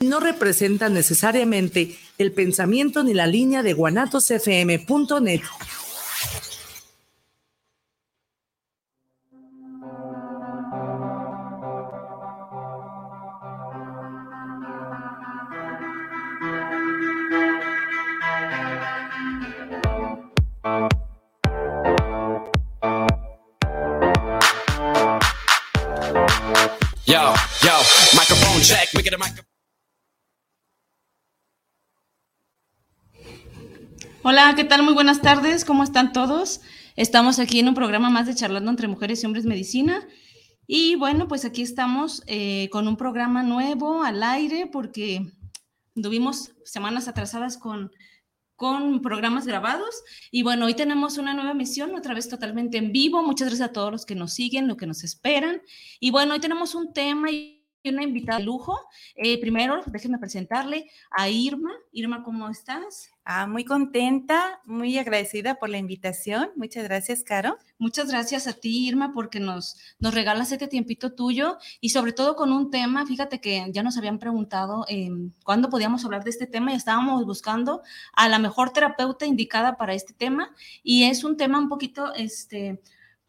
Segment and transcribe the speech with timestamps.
[0.00, 5.42] no representan necesariamente el pensamiento ni la línea de guanatosfm.net.
[34.32, 34.84] Hola, ¿qué tal?
[34.84, 36.60] Muy buenas tardes, ¿cómo están todos?
[36.94, 40.06] Estamos aquí en un programa más de Charlando entre Mujeres y Hombres Medicina.
[40.68, 45.32] Y bueno, pues aquí estamos eh, con un programa nuevo al aire porque
[46.00, 47.90] tuvimos semanas atrasadas con,
[48.54, 50.00] con programas grabados.
[50.30, 53.24] Y bueno, hoy tenemos una nueva emisión, otra vez totalmente en vivo.
[53.24, 55.60] Muchas gracias a todos los que nos siguen, los que nos esperan.
[55.98, 58.78] Y bueno, hoy tenemos un tema y una invitada de lujo.
[59.16, 61.70] Eh, primero, déjenme presentarle a Irma.
[61.92, 63.10] Irma, ¿cómo estás?
[63.24, 66.50] Ah, muy contenta, muy agradecida por la invitación.
[66.56, 67.58] Muchas gracias, Caro.
[67.78, 72.34] Muchas gracias a ti, Irma, porque nos, nos regalas este tiempito tuyo y sobre todo
[72.34, 75.10] con un tema, fíjate que ya nos habían preguntado eh,
[75.44, 79.94] cuándo podíamos hablar de este tema y estábamos buscando a la mejor terapeuta indicada para
[79.94, 82.80] este tema y es un tema un poquito, este,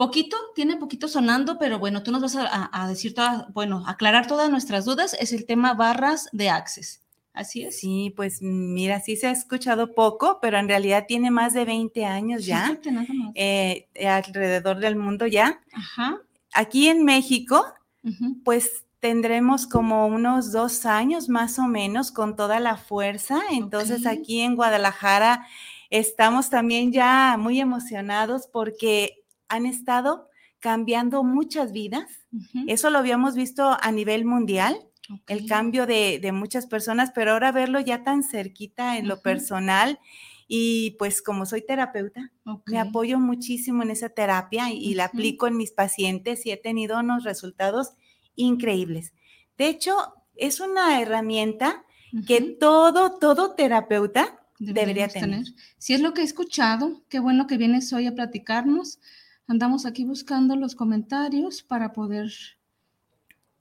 [0.02, 4.50] Poquito, tiene poquito sonando, pero bueno, tú nos vas a, decir todas, bueno, aclarar todas
[4.50, 7.04] nuestras dudas, es el tema barras de Access.
[7.34, 7.80] Así es.
[7.80, 12.04] Sí, pues mira, sí se ha escuchado poco, pero en realidad tiene más de 20
[12.04, 12.80] años ya,
[13.36, 15.62] eh, alrededor del mundo ya.
[15.72, 16.20] Ajá.
[16.52, 17.64] Aquí en México,
[18.44, 23.40] pues tendremos como unos dos años más o menos con toda la fuerza.
[23.52, 25.46] Entonces aquí en Guadalajara
[25.92, 29.21] estamos también ya muy emocionados porque
[29.52, 32.06] han estado cambiando muchas vidas.
[32.68, 34.78] Eso lo habíamos visto a nivel mundial,
[35.28, 40.00] el cambio de, muchas personas, pero ahora verlo ya tan cerquita en lo personal.
[40.48, 42.32] Y pues como soy terapeuta,
[42.66, 47.00] me apoyo muchísimo en esa terapia y, la aplico en mis pacientes y he tenido
[47.00, 47.94] unos resultados
[48.36, 49.14] increíbles.
[49.58, 49.96] De hecho,
[50.36, 51.84] es una herramienta
[52.28, 55.46] que todo, todo terapeuta debería tener.
[55.78, 59.00] Si es lo que he escuchado, qué bueno que vienes hoy a platicarnos.
[59.52, 62.32] Andamos aquí buscando los comentarios para poder,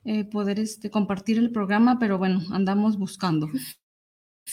[0.05, 3.49] eh, poder este, compartir el programa, pero bueno, andamos buscando.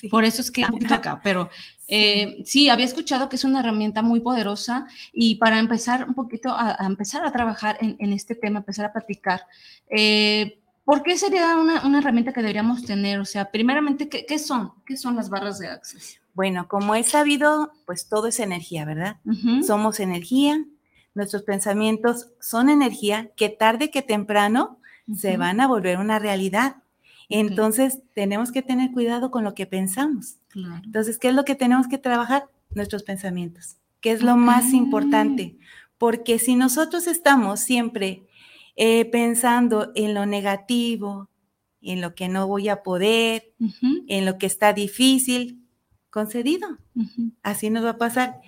[0.10, 1.52] Por eso es que acá, pero
[1.88, 2.70] eh, sí.
[2.70, 7.24] había escuchado que es una herramienta muy poderosa y para empezar un poquito a, empezar
[7.24, 9.42] a trabajar en, este tema, empezar a platicar,
[9.92, 13.20] eh, ¿por qué sería una, herramienta que deberíamos tener?
[13.20, 14.72] O sea, primeramente, ¿qué, ¿qué, son?
[14.88, 16.20] ¿Qué son las barras de Access?
[16.34, 19.18] Bueno, como he sabido, pues todo es energía, ¿verdad?
[19.66, 20.66] Somos energía,
[21.18, 24.80] nuestros pensamientos son energía que tarde que temprano
[25.16, 26.78] se van a volver una realidad.
[27.28, 30.38] Entonces, tenemos que tener cuidado con lo que pensamos.
[30.84, 32.46] Entonces, ¿qué es lo que tenemos que trabajar?
[32.70, 35.58] Nuestros pensamientos, que es lo más importante.
[35.98, 38.28] Porque si nosotros estamos siempre
[38.76, 41.30] eh, pensando en lo negativo,
[41.82, 43.54] en lo que no voy a poder,
[44.08, 45.64] en lo que está difícil,
[46.12, 46.78] concedido.
[47.42, 48.42] Así nos va a pasar.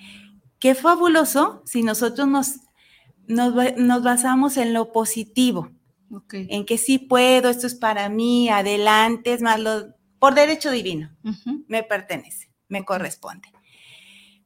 [0.60, 2.60] Qué fabuloso si nosotros nos,
[3.28, 5.72] nos, basamos en lo positivo,
[6.32, 11.16] en que sí puedo, esto es para mí, adelante, es más, lo, por derecho divino,
[11.68, 13.48] me pertenece, me corresponde.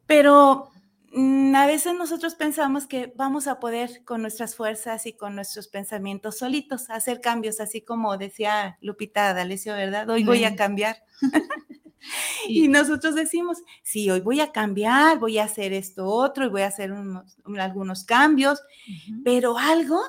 [0.06, 0.70] Pero
[1.14, 5.68] mm, a veces nosotros pensamos que vamos a poder con nuestras fuerzas y con nuestros
[5.68, 10.08] pensamientos solitos hacer cambios, así como decía Lupita D'Alessio, ¿verdad?
[10.10, 10.98] Hoy voy a cambiar.
[12.48, 16.62] y nosotros decimos, sí, hoy voy a cambiar, voy a hacer esto otro y voy
[16.62, 16.94] a hacer
[17.60, 18.62] algunos cambios,
[19.24, 20.02] pero algo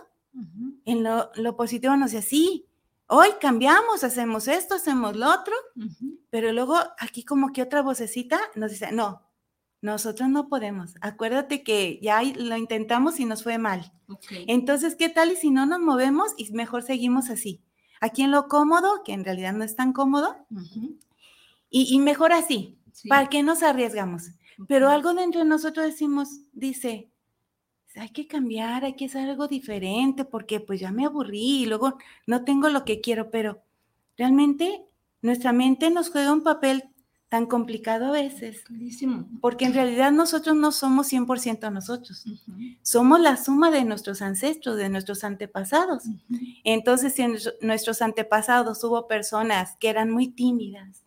[0.85, 2.67] en lo, positivo nos dice, sí,
[3.07, 5.55] hoy cambiamos, hacemos esto, hacemos lo otro,
[6.31, 9.23] pero luego aquí como que otra vocecita nos dice, no,
[9.85, 10.95] nosotros no podemos.
[11.03, 13.93] Acuérdate que ya lo intentamos y nos fue mal.
[14.47, 17.63] Entonces, ¿qué tal y si no nos movemos y mejor seguimos así?
[18.01, 20.37] Aquí en lo cómodo, que en realidad no es tan cómodo,
[21.77, 22.79] y, mejor así,
[23.09, 24.31] ¿para qué nos arriesgamos?
[24.69, 27.11] Pero algo dentro de nosotros decimos, dice,
[27.97, 31.99] hay que cambiar, hay que hacer algo diferente, porque pues ya me aburrí y luego
[32.29, 33.61] no tengo lo que quiero, pero
[34.17, 34.85] realmente
[35.21, 36.85] nuestra mente nos juega un papel
[37.29, 38.63] tan complicado a veces,
[39.41, 42.25] porque en realidad nosotros no somos 100% nosotros,
[42.83, 46.05] somos la suma de nuestros ancestros, de nuestros antepasados.
[46.63, 51.04] Entonces, si en nuestros antepasados hubo personas que eran muy tímidas,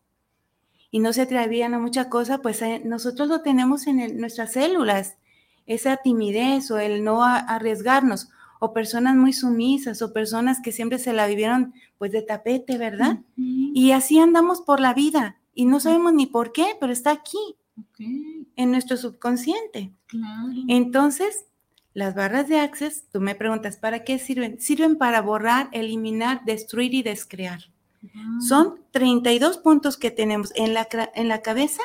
[0.91, 5.17] y no se atrevían a mucha cosa, pues eh, nosotros lo tenemos en nuestras células,
[5.65, 8.29] esa timidez o el no arriesgarnos.
[8.59, 13.19] o personas muy sumisas o personas que siempre se la vivieron pues de tapete, ¿verdad?
[13.35, 17.37] Y así andamos por la vida y no sabemos ni por qué, pero está aquí,
[18.55, 19.93] en nuestro subconsciente.
[20.67, 21.45] Entonces,
[21.93, 24.59] las barras de Access, tú me preguntas, ¿para qué sirven?
[24.59, 27.59] Sirven para borrar, eliminar, destruir y descrear.
[28.47, 31.81] Son 32 puntos que tenemos en la, en la cabeza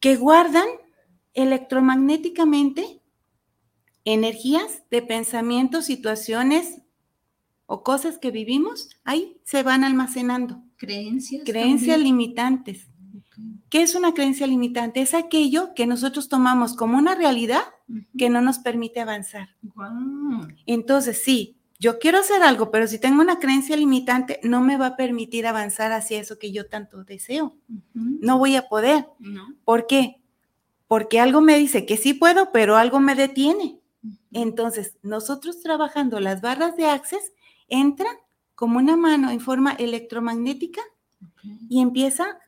[0.00, 0.66] que guardan
[1.34, 3.00] electromagnéticamente
[4.04, 6.82] energías de pensamientos, situaciones
[7.66, 10.62] o cosas que vivimos, ahí se van almacenando.
[10.76, 11.42] Creencias.
[11.44, 12.88] Creencias limitantes.
[13.68, 15.02] ¿Qué es una creencia limitante?
[15.02, 17.62] Es aquello que nosotros tomamos como una realidad
[18.16, 19.50] que no nos permite avanzar.
[20.64, 24.86] Entonces, sí, yo quiero hacer algo, pero si tengo una creencia limitante, no me va
[24.86, 27.56] a permitir avanzar hacia eso que yo tanto deseo.
[27.94, 29.06] No voy a poder.
[29.64, 30.20] ¿Por qué?
[30.88, 33.78] Porque algo me dice que sí puedo, pero algo me detiene.
[34.32, 37.32] Entonces, nosotros trabajando las barras de Access,
[37.68, 38.16] entran
[38.54, 40.82] como una mano en forma electromagnética
[41.68, 42.38] y empieza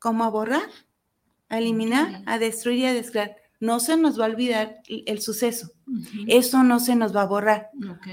[0.00, 0.68] como a borrar,
[1.48, 3.36] a eliminar, a destruir y a descrear.
[3.64, 5.70] No se nos va a olvidar el suceso.
[6.26, 7.70] Eso no se nos va a borrar.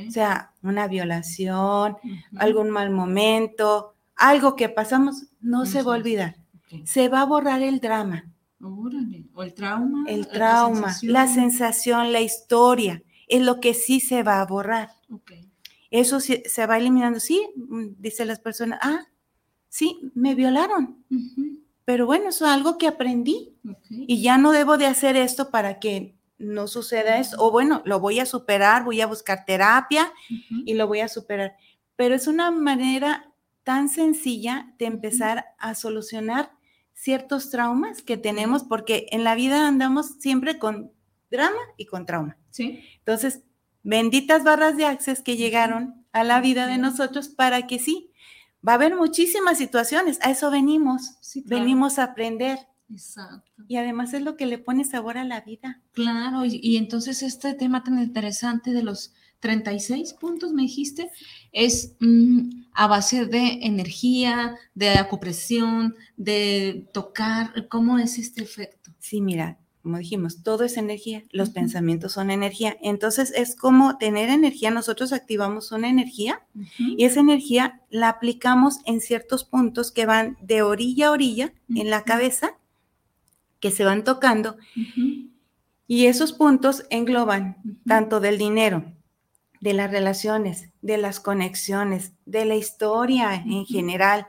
[0.07, 1.97] O sea, una violación,
[2.37, 6.37] algún mal momento, algo que pasamos, no se va a olvidar.
[6.85, 8.31] Se va a borrar el drama.
[9.33, 10.05] O el trauma.
[10.07, 12.13] El trauma, la sensación.
[12.13, 14.91] la historia, es lo que sí se va a borrar.
[15.89, 17.19] Eso se va eliminando.
[17.19, 19.01] Sí, mm, dice las personas, ah,
[19.67, 21.03] sí, me violaron.
[21.85, 23.55] Pero bueno, eso es algo que aprendí
[23.89, 27.37] y ya no debo de hacer esto para que no suceda eso.
[27.39, 30.11] O bueno, lo voy a superar, voy a buscar terapia
[30.65, 31.55] y lo voy a superar.
[31.95, 33.31] Pero es una manera
[33.63, 36.51] tan sencilla de empezar a solucionar
[36.93, 40.91] ciertos traumas que tenemos, porque en la vida andamos siempre con
[41.29, 42.37] drama y con trauma.
[42.51, 42.83] Sí.
[42.99, 43.43] Entonces,
[43.83, 48.10] benditas barras de access que llegaron a la vida de nosotros para que sí,
[48.67, 52.59] va a haber muchísimas situaciones, a eso venimos, venimos a aprender.
[52.89, 53.63] Exacto.
[53.67, 55.81] Y además es lo que le pone sabor a la vida.
[55.93, 61.09] Claro, y, entonces este tema tan interesante de los 36 puntos, me dijiste,
[61.51, 68.91] es mm, a base de energía, de acupresión, de tocar, ¿cómo es este efecto?
[68.99, 72.77] Sí, mira, como dijimos, todo es energía, los pensamientos son energía.
[72.81, 76.41] Entonces es como tener energía, nosotros activamos una energía
[76.77, 81.89] y esa energía la aplicamos en ciertos puntos que van de orilla a orilla en
[81.89, 82.57] la cabeza,
[83.59, 84.57] que se van tocando.
[85.87, 87.57] Y esos puntos engloban
[87.87, 88.85] tanto del dinero,
[89.61, 94.27] de las relaciones, de las conexiones, de la historia en general.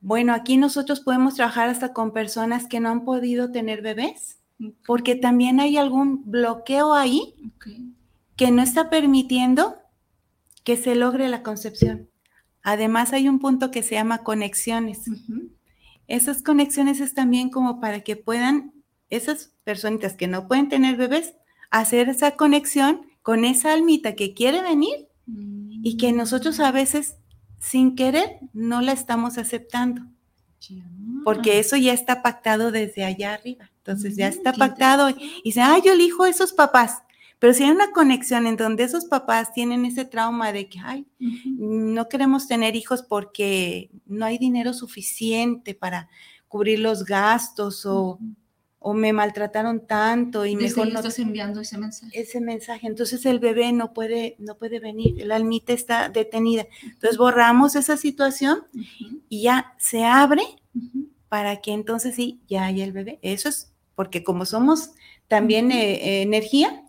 [0.00, 4.38] Bueno, aquí nosotros podemos trabajar hasta con personas que no han podido tener bebés,
[4.86, 7.34] porque también hay algún bloqueo ahí
[8.36, 9.76] que no está permitiendo
[10.64, 12.08] que se logre la concepción.
[12.62, 15.02] Además, hay un punto que se llama conexiones.
[16.08, 18.72] Esas conexiones es también como para que puedan
[19.08, 21.34] esas personitas que no pueden tener bebés
[21.70, 27.16] hacer esa conexión con esa almita que quiere venir y que nosotros a veces
[27.68, 30.02] sin querer no la estamos aceptando.
[31.24, 33.70] Porque eso ya está pactado desde allá arriba.
[33.78, 37.02] Entonces ya mm, está pactado y dice, ay, yo elijo a esos papás.
[37.38, 41.06] Pero si hay una conexión en donde esos papás tienen ese trauma de que, ay,
[41.18, 46.08] no queremos tener hijos porque no hay dinero suficiente para
[46.48, 48.18] cubrir los gastos o
[48.88, 52.20] o me maltrataron tanto y mejor no estás enviando ese mensaje.
[52.20, 52.86] Ese mensaje.
[52.86, 56.68] Entonces el bebé no puede, no puede venir, el almita está detenida.
[56.84, 58.60] Entonces borramos esa situación
[59.28, 60.44] y ya se abre
[61.28, 63.18] para que entonces sí, ya haya el bebé.
[63.22, 64.92] Eso es porque como somos
[65.26, 66.84] también eh, energía,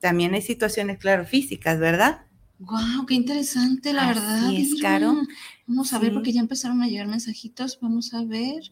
[0.00, 2.20] también hay situaciones, claro, físicas, ¿verdad?
[2.60, 4.52] Wow, qué interesante, la verdad.
[4.52, 5.16] es, caro.
[5.66, 7.80] Vamos a ver, porque ya empezaron a llegar mensajitos.
[7.80, 8.70] Vamos a ver.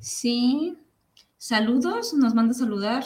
[0.00, 0.76] Sí.
[1.46, 3.04] Saludos, nos manda a saludar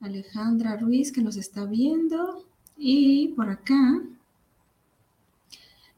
[0.00, 2.46] Alejandra Ruiz que nos está viendo.
[2.76, 4.00] Y por acá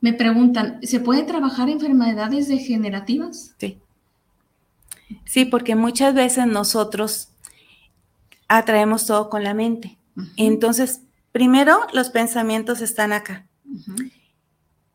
[0.01, 3.55] me preguntan, ¿se puede trabajar enfermedades degenerativas?
[3.59, 3.79] Sí.
[5.27, 7.29] Sí, porque muchas veces nosotros
[8.49, 9.99] atraemos todo con la mente.
[10.39, 13.47] Entonces, primero los pensamientos están acá.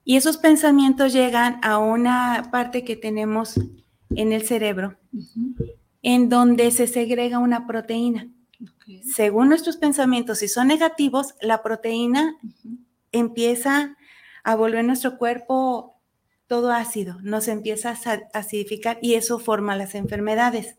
[0.03, 3.59] Y esos pensamientos llegan a una parte que tenemos
[4.09, 4.97] en el cerebro
[6.01, 8.29] en donde se segrega una proteína.
[9.03, 12.37] Según nuestros pensamientos, si son negativos, la proteína
[13.11, 13.95] empieza
[14.43, 15.97] a volver nuestro cuerpo
[16.47, 20.75] todo ácido, nos empieza a acidificar y eso forma las enfermedades.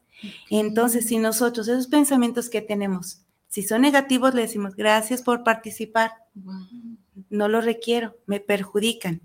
[0.50, 6.12] Entonces, si nosotros esos pensamientos que tenemos Si son negativos, le decimos gracias por participar.
[7.28, 9.20] No lo requiero, me perjudican.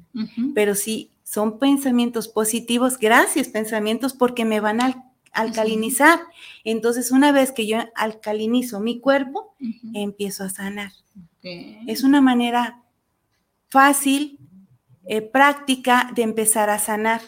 [0.54, 5.07] Pero si son pensamientos positivos, gracias pensamientos porque me van a
[5.38, 6.20] alcalinizar.
[6.64, 9.56] Entonces, una vez que yo alcalinizo mi cuerpo,
[9.94, 10.92] empiezo a sanar.
[11.42, 12.84] Es una manera
[13.70, 14.40] fácil,
[15.06, 17.22] eh, práctica de empezar a sanar.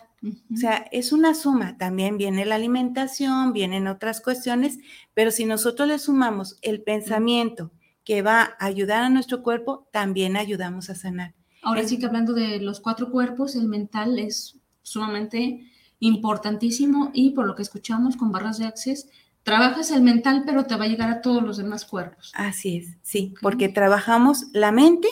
[0.54, 1.78] O sea, es una suma.
[1.78, 4.80] También viene la alimentación, vienen otras cuestiones,
[5.14, 7.72] pero si nosotros le sumamos el pensamiento
[8.04, 11.36] que va a ayudar a nuestro cuerpo, también ayudamos a sanar.
[11.62, 17.46] Ahora sí que hablando de los cuatro cuerpos, el mental es sumamente importantísimo y por
[17.46, 19.10] lo que escuchamos con barras de access,
[19.44, 22.32] trabajas el mental, pero te va a llegar a todos los demás cuerpos.
[22.36, 25.10] Así es, sí, porque trabajamos la mente,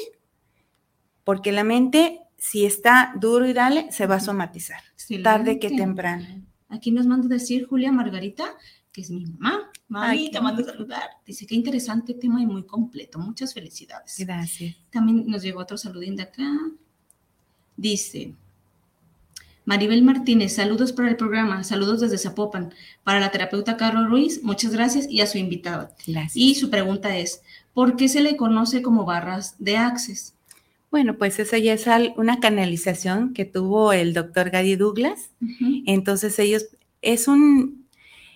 [1.24, 4.82] porque la mente, si está duro y dale, se va a somatizar,
[5.24, 6.26] tarde que temprano.
[6.70, 8.46] Aquí nos manda decir Julia Margarita,
[8.92, 9.72] que es mi mamá.
[9.90, 11.10] Mami, te mando a saludar.
[11.26, 13.20] Dice, qué interesante tema y muy completo.
[13.20, 14.16] Muchas felicidades.
[14.18, 14.76] Gracias.
[14.90, 16.52] También nos llegó otro saludín de acá.
[17.78, 18.36] Dice,
[19.68, 22.74] Maribel Martínez, saludos para el programa, saludos desde Zapopan.
[23.04, 25.90] Para la terapeuta Carlos Ruiz, muchas gracias y a su invitado.
[26.08, 26.38] Gracias.
[26.38, 27.42] Y su pregunta es,
[27.74, 30.34] ¿por qué se le conoce como barras de Access?
[30.90, 35.32] Bueno, pues esa ya es una canalización que tuvo el doctor Gary Douglas.
[35.86, 36.68] Entonces ellos,
[37.02, 37.86] es, un,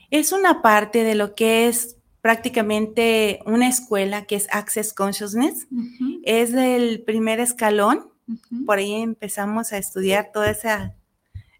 [0.09, 5.65] es una parte de lo que es prácticamente una escuela que es Access Consciousness.
[6.23, 8.09] Es el primer escalón.
[8.65, 10.93] Por ahí empezamos a estudiar toda esa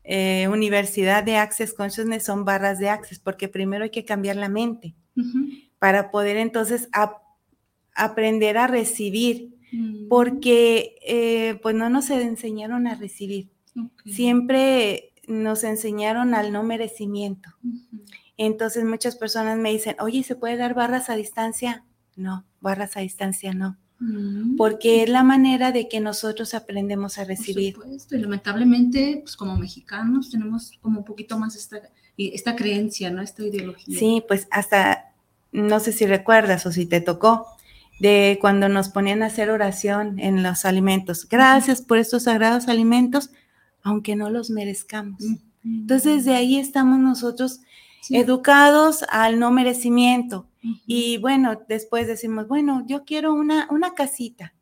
[0.04, 4.50] eh, universidad de Access Consciousness son barras de Access, porque primero hay que cambiar la
[4.50, 4.96] mente
[5.78, 6.90] para poder entonces
[7.94, 10.08] aprender a recibir, mm.
[10.08, 13.50] porque eh, pues no nos enseñaron a recibir,
[14.06, 17.50] siempre nos enseñaron al no merecimiento.
[18.38, 21.86] Entonces muchas personas me dicen, oye, ¿se puede dar barras a distancia?
[22.16, 23.78] No, barras a distancia no.
[24.04, 24.56] Mm.
[24.56, 27.76] porque es la manera de que nosotros aprendemos a recibir.
[27.76, 31.82] Por supuesto, y lamentablemente, pues como mexicanos tenemos como un poquito más esta,
[32.18, 33.22] esta creencia, ¿no?
[33.22, 34.00] Esta ideología.
[34.00, 35.14] Sí, pues hasta,
[35.52, 37.46] no sé si recuerdas o si te tocó,
[38.00, 41.30] de cuando nos ponían a hacer oración en los alimentos.
[41.30, 43.30] Gracias por estos sagrados alimentos,
[43.84, 45.22] aunque no los merezcamos.
[45.64, 47.60] Entonces, de ahí estamos nosotros
[48.10, 50.48] educados al no merecimiento.
[50.86, 54.54] Y bueno, después decimos, bueno, yo quiero una, una casita,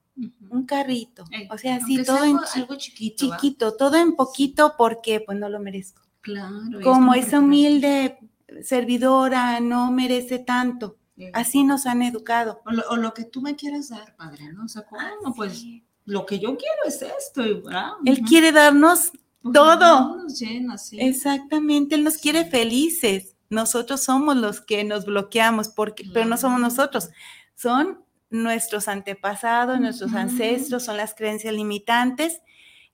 [0.49, 5.37] un carrito, o sea, así todo en algo chiquito, chiquito todo en poquito porque pues
[5.37, 6.01] no lo merezco.
[6.21, 6.81] Claro.
[6.83, 8.17] Como esa humilde
[8.63, 10.97] servidora no merece tanto.
[11.33, 12.61] Así nos han educado.
[12.89, 14.65] O lo, que tú me quieras dar, padre, ¿no?
[14.65, 15.35] O sea, ¿cómo?
[15.35, 15.65] Pues
[16.05, 17.43] lo que yo quiero es esto.
[17.43, 20.17] Él quiere darnos pues, todo.
[20.17, 20.97] Nos llena, sí.
[20.99, 23.35] Exactamente, Él nos quiere felices.
[23.49, 27.09] Nosotros somos los que nos bloqueamos, porque, pero no somos nosotros,
[27.55, 32.41] son nuestros antepasados, nuestros ancestros, son las creencias limitantes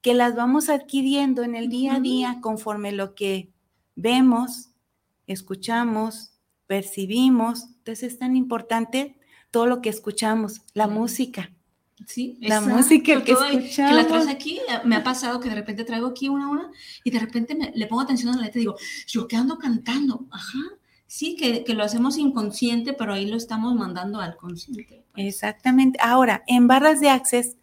[0.06, 3.52] que las vamos adquiriendo en el día a día conforme lo que
[3.96, 4.70] vemos,
[5.26, 6.36] escuchamos,
[6.68, 7.64] percibimos.
[7.78, 9.18] Entonces es tan importante
[9.50, 11.55] todo lo que escuchamos, la música.
[12.06, 13.74] Sí, la música que escuchamos.
[13.74, 16.70] Que la traes aquí, eh, me ha pasado que de repente traigo aquí una una
[17.04, 18.76] y de repente me, le pongo atención a la letra y digo,
[19.08, 20.60] yo qué ando cantando, ajá,
[21.08, 25.06] sí, que, que, lo hacemos inconsciente, pero ahí lo estamos mandando al consciente.
[25.14, 25.28] Pues.
[25.28, 25.98] Exactamente.
[26.02, 27.56] Ahora, en barras de access,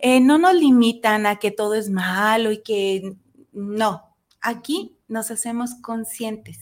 [0.00, 3.16] eh, no nos limitan a que todo es malo y que
[3.52, 4.02] no,
[4.40, 6.58] aquí nos hacemos conscientes.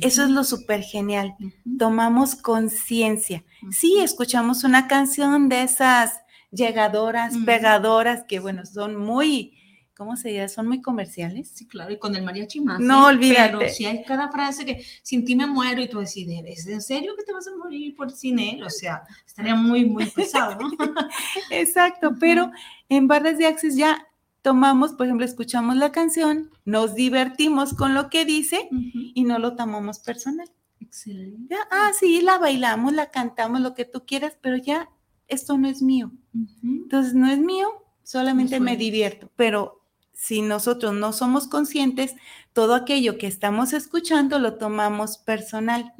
[0.00, 1.36] Eso es lo súper genial.
[1.78, 3.44] Tomamos conciencia.
[3.70, 9.56] Sí, escuchamos una canción de esas llegadoras, pegadoras, que bueno, son muy,
[9.96, 10.48] ¿cómo se dice?
[10.48, 11.50] Son muy comerciales.
[11.54, 12.80] Sí, claro, y con el mariachi más.
[12.80, 13.56] No, olvídate.
[13.58, 16.82] Pero si hay cada frase que sin ti me muero y tú decides, ¿es en
[16.82, 18.62] serio que te vas a morir por sin él?
[18.62, 20.70] O sea, estaría muy, muy pesado, ¿no?
[21.50, 22.50] Exacto, pero
[22.88, 24.06] en barras de Access ya
[24.46, 29.56] tomamos, por ejemplo, escuchamos la canción, nos divertimos con lo que dice y no lo
[29.56, 30.48] tomamos personal.
[30.78, 31.56] Excelente.
[31.70, 34.88] ah, sí, la bailamos, la cantamos, lo que tú quieras, pero ya
[35.26, 36.12] esto no es mío.
[36.62, 37.68] Entonces, no es mío,
[38.02, 39.80] solamente me divierto, pero
[40.12, 42.14] si nosotros no somos conscientes,
[42.52, 45.92] todo aquello que estamos escuchando lo tomamos personal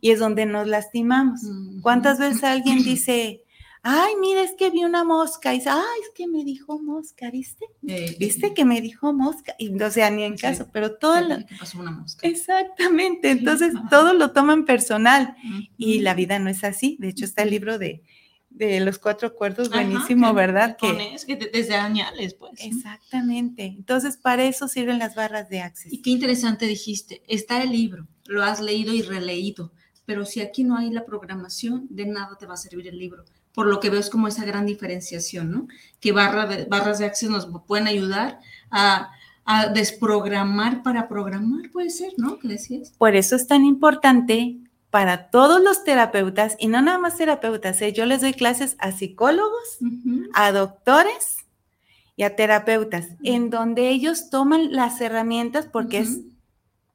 [0.00, 1.40] y es donde nos lastimamos.
[1.82, 3.42] ¿Cuántas veces alguien dice,
[3.82, 5.52] ay, mira, es que vi una mosca.
[5.52, 7.66] Y dice, ay, es que me dijo mosca, ¿viste?
[7.86, 9.54] Eh, ¿Viste que me dijo mosca?
[9.58, 11.36] Y o sea, ni en caso, pero todo lo...
[11.58, 12.26] pasó una mosca.
[12.28, 15.36] Exactamente, entonces todo lo toman personal
[15.76, 16.96] y la vida no es así.
[17.00, 18.02] De hecho, está el libro de,
[18.50, 20.76] de los cuatro acuerdos, buenísimo, ¿verdad?
[20.76, 22.52] Que, que desde añales, pues.
[22.58, 23.64] Exactamente.
[23.64, 25.92] Entonces, para eso sirven las barras de Access.
[25.92, 29.72] Y qué interesante dijiste, está el libro, lo has leído y releído
[30.08, 33.26] pero si aquí no hay la programación, de nada te va a servir el libro.
[33.52, 35.68] Por lo que veo es como esa gran diferenciación, ¿no?
[36.00, 38.40] Que barra de, barras de acceso nos pueden ayudar
[38.70, 39.10] a,
[39.44, 42.38] a desprogramar para programar, puede ser, ¿no?
[42.38, 42.94] ¿Qué decías?
[42.96, 44.56] Por eso es tan importante
[44.90, 47.92] para todos los terapeutas, y no nada más terapeutas, ¿eh?
[47.92, 49.78] yo les doy clases a psicólogos,
[50.32, 51.46] a doctores
[52.16, 56.20] y a terapeutas, en donde ellos toman las herramientas, porque es,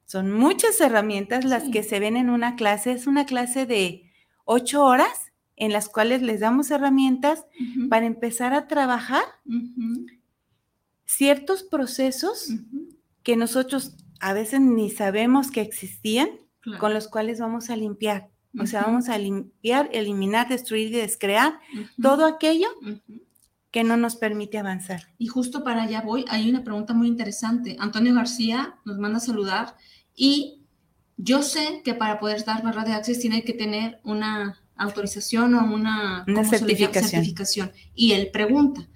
[0.06, 4.12] son muchas herramientas las que se ven en una clase, es una clase de
[4.46, 7.46] ocho horas en las cuales les damos herramientas
[7.90, 9.24] para empezar a trabajar
[11.06, 12.50] ciertos procesos
[13.22, 16.30] que nosotros a veces ni sabemos que existían
[16.80, 18.30] con los cuales vamos a limpiar.
[18.60, 21.60] O sea, vamos a limpiar, eliminar, destruir y descrear
[22.02, 22.68] todo aquello
[23.72, 25.08] que no nos permite avanzar.
[25.18, 27.76] Y justo para allá voy, hay una pregunta muy interesante.
[27.80, 29.76] Antonio García nos manda a saludar
[30.16, 30.62] y
[31.18, 35.74] yo sé que para poder dar barra de acceso tiene que tener una autorización o
[35.74, 37.10] una, una certificación.
[37.10, 37.72] certificación.
[37.96, 38.88] Y él pregunta,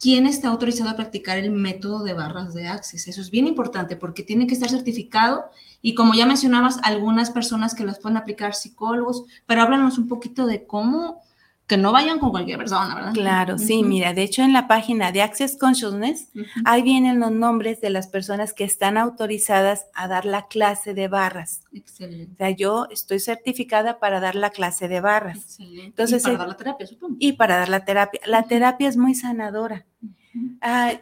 [0.00, 3.06] quién está autorizado a practicar el método de barras de Access.
[3.06, 5.44] Eso es bien importante porque tiene que estar certificado
[5.82, 10.46] y como ya mencionabas, algunas personas que las pueden aplicar psicólogos, pero háblanos un poquito
[10.46, 11.22] de cómo
[11.70, 13.12] que no vayan con cualquier persona, ¿verdad?
[13.12, 16.28] Claro, sí, mira, de hecho en la página de Access Consciousness,
[16.64, 21.06] ahí vienen los nombres de las personas que están autorizadas a dar la clase de
[21.06, 21.62] barras.
[21.72, 22.32] Excelente.
[22.32, 25.36] O sea, yo estoy certificada para dar la clase de barras.
[25.38, 25.86] Excelente.
[25.86, 27.16] Entonces, y para eh, dar la terapia, supongo.
[27.20, 28.20] Y para dar la terapia.
[28.26, 29.86] La terapia es muy sanadora.
[30.60, 30.94] Ah,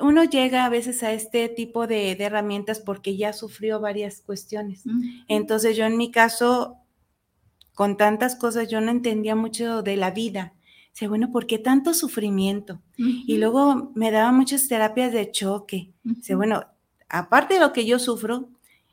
[0.00, 4.84] uno llega a veces a este tipo de, de, herramientas porque ya sufrió varias cuestiones.
[5.28, 6.78] Entonces yo en mi caso
[7.76, 10.54] con tantas cosas, yo no entendía mucho de la vida.
[10.94, 12.80] Dice, bueno, ¿por qué tanto sufrimiento?
[12.96, 15.92] Y luego me daba muchas terapias de choque.
[16.02, 16.64] Dice, bueno,
[17.10, 18.48] aparte de lo que yo sufro,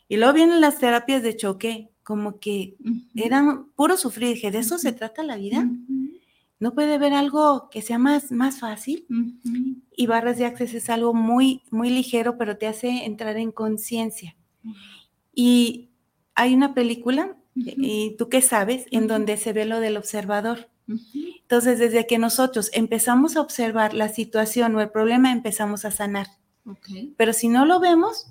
[0.09, 2.75] y luego vienen las terapias de choque, como que
[3.15, 4.33] eran puro sufrir.
[4.33, 5.65] Dije, ¿de eso se trata la vida?
[6.59, 9.07] ¿No puede haber algo que sea más, más fácil?
[9.95, 14.35] Y barras de acceso es algo muy, muy ligero, pero te hace entrar en conciencia.
[15.33, 15.87] Y
[16.35, 18.85] hay una película ¿Y tú qué sabes?
[18.91, 20.69] En donde se ve lo del observador.
[21.41, 26.27] Entonces, desde que nosotros empezamos a observar la situación o el problema, empezamos a sanar.
[27.17, 28.27] Pero si no lo vemos,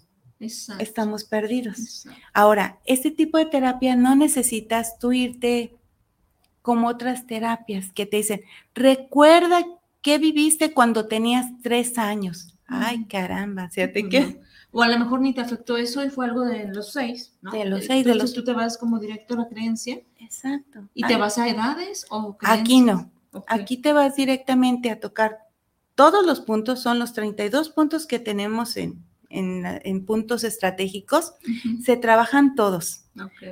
[0.78, 2.06] estamos perdidos.
[2.32, 5.76] Ahora, este tipo de terapia no necesitas tú irte
[6.62, 8.42] como otras terapias que te dicen,
[8.74, 9.64] recuerda
[10.00, 12.56] qué viviste cuando tenías tres años.
[12.66, 14.40] Ay, caramba, fíjate que
[14.72, 17.52] o a lo mejor ni te afectó eso y fue algo de los seis, ¿no?
[17.52, 18.32] De los seis, de los...
[18.32, 20.00] tú te vas como directo a la creencia.
[20.18, 20.88] Exacto.
[20.94, 22.60] ¿Y te vas a edades o creencias?
[22.60, 23.10] Aquí no.
[23.46, 25.38] Aquí te vas directamente a tocar
[25.94, 31.34] todos los puntos, son los 32 puntos que tenemos en, en, puntos estratégicos,
[31.82, 33.04] se trabajan todos.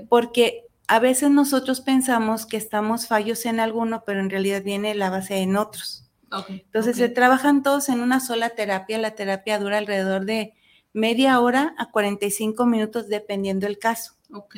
[0.09, 5.11] Porque a veces nosotros pensamos que estamos fallos en alguno, pero en realidad viene la
[5.11, 6.11] base en otros.
[6.49, 8.99] Entonces se trabajan todos en una sola terapia.
[8.99, 10.55] La terapia dura alrededor de
[10.93, 14.15] media hora a 45 minutos dependiendo el caso.
[14.33, 14.57] Ok.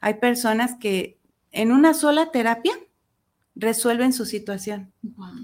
[0.00, 1.18] Hay personas que
[1.50, 2.74] en una sola terapia
[3.56, 4.92] resuelven su situación.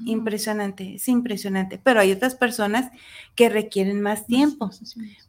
[0.04, 1.78] Impresionante, es impresionante.
[1.82, 2.90] Pero hay otras personas
[3.34, 4.70] que requieren más tiempo,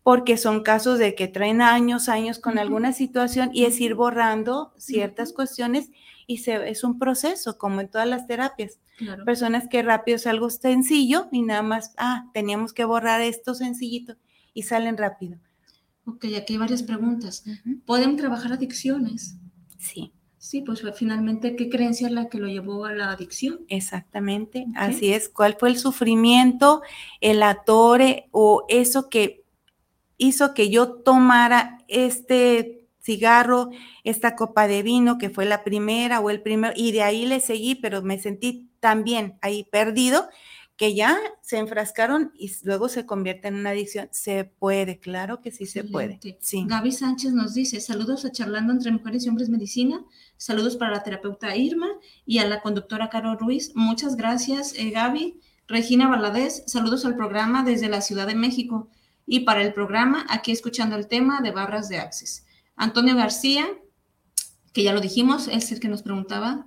[0.03, 4.73] porque son casos de que traen años, años con alguna situación y es ir borrando
[4.77, 5.91] ciertas cuestiones
[6.25, 8.79] y se, es un proceso, como en todas las terapias.
[9.25, 14.15] Personas que rápido es algo sencillo y nada más, ah, teníamos que borrar esto sencillito
[14.53, 15.37] y salen rápido.
[16.05, 17.43] Ok, aquí hay varias preguntas.
[17.85, 19.37] ¿Pueden trabajar adicciones?
[19.77, 20.13] Sí.
[20.37, 23.59] Sí, pues finalmente, ¿qué creencia es la que lo llevó a la adicción?
[23.67, 25.29] Exactamente, así es.
[25.29, 26.81] ¿Cuál fue el sufrimiento,
[27.19, 29.43] el atore o eso que
[30.17, 33.69] hizo que yo tomara este cigarro,
[34.03, 37.39] esta copa de vino, que fue la primera o el primero, y de ahí le
[37.39, 40.27] seguí, pero me sentí también ahí perdido
[40.81, 44.09] que ya se enfrascaron y luego se convierte en una adicción.
[44.09, 46.19] Se puede, claro que sí se puede.
[46.39, 46.65] Sí.
[46.67, 50.03] Gaby Sánchez nos dice, saludos a Charlando entre Mujeres y Hombres Medicina,
[50.37, 51.85] saludos para la terapeuta Irma
[52.25, 53.73] y a la conductora Caro Ruiz.
[53.75, 55.39] Muchas gracias, eh, Gaby.
[55.67, 58.89] Regina Valadez, saludos al programa desde la Ciudad de México
[59.27, 62.43] y para el programa aquí escuchando el tema de barras de Access.
[62.75, 63.67] Antonio García,
[64.73, 66.65] que ya lo dijimos, es el que nos preguntaba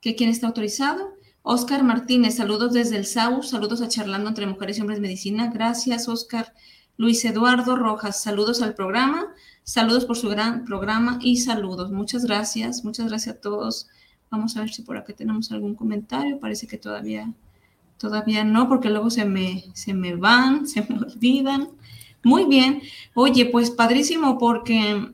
[0.00, 1.12] que quién está autorizado.
[1.44, 5.50] Oscar Martínez, saludos desde el SAU, saludos a Charlando entre Mujeres y Hombres Medicina.
[5.52, 6.54] Gracias, Oscar.
[6.96, 9.26] Luis Eduardo Rojas, saludos al programa,
[9.64, 11.90] saludos por su gran programa y saludos.
[11.90, 13.88] Muchas gracias, muchas gracias a todos.
[14.30, 16.38] Vamos a ver si por aquí tenemos algún comentario.
[16.38, 17.32] Parece que todavía,
[17.98, 21.70] todavía no, porque luego se me, se me van, se me olvidan.
[22.22, 22.82] Muy bien.
[23.14, 25.12] Oye, pues padrísimo porque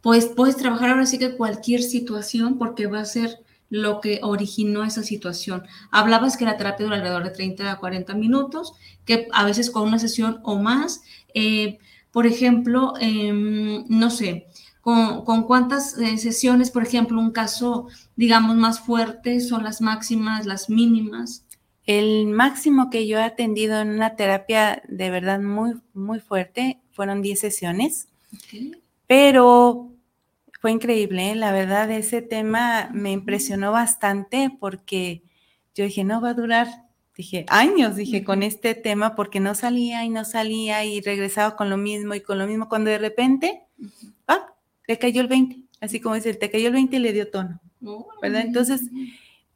[0.00, 4.84] pues puedes trabajar ahora sí que cualquier situación porque va a ser lo que originó
[4.84, 5.64] esa situación.
[5.90, 8.74] Hablabas que la terapia dura alrededor de 30 a 40 minutos,
[9.04, 11.02] que a veces con una sesión o más.
[11.34, 11.78] Eh,
[12.10, 14.46] por ejemplo, em, no sé,
[14.80, 20.70] con, cuántas eh, sesiones, por ejemplo, un caso, digamos, más fuerte son las máximas, las
[20.70, 21.44] mínimas.
[21.86, 27.20] El máximo que yo he atendido en una terapia de verdad muy, muy fuerte fueron
[27.20, 28.08] 10 sesiones.
[29.08, 29.95] Pero
[30.66, 31.36] fue increíble, ¿eh?
[31.36, 35.22] la verdad, ese tema me impresionó bastante porque
[35.76, 36.66] yo dije, no va a durar,
[37.16, 41.70] dije, años, dije, con este tema porque no salía y no salía y regresaba con
[41.70, 43.62] lo mismo y con lo mismo, cuando de repente,
[44.26, 44.54] ¡ah!
[44.88, 47.60] Le cayó el 20, así como dice, te cayó el 20 y le dio tono,
[48.20, 48.40] ¿verdad?
[48.40, 48.90] Entonces,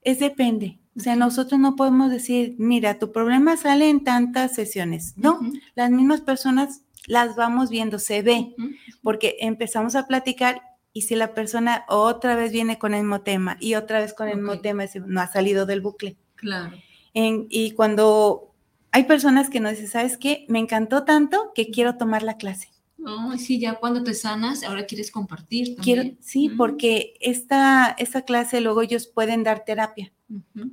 [0.02, 0.78] es depende.
[0.96, 5.14] O sea, nosotros no podemos decir, mira, tu problema sale en tantas sesiones.
[5.16, 5.40] No,
[5.74, 8.54] las mismas personas las vamos viendo, se ve,
[9.02, 13.56] porque empezamos a platicar y si la persona otra vez viene con el mismo tema
[13.60, 16.16] y otra vez con el mismo tema, no ha salido del bucle.
[16.36, 16.74] Claro.
[17.12, 18.50] y cuando
[18.92, 20.46] hay personas que nos dicen, ¿sabes qué?
[20.48, 22.68] Me encantó tanto que quiero tomar la clase.
[23.04, 26.00] Oh, sí, ya cuando te sanas, ahora quieres compartir también.
[26.02, 30.12] Quiero, sí, porque esta, esta clase luego ellos pueden dar terapia.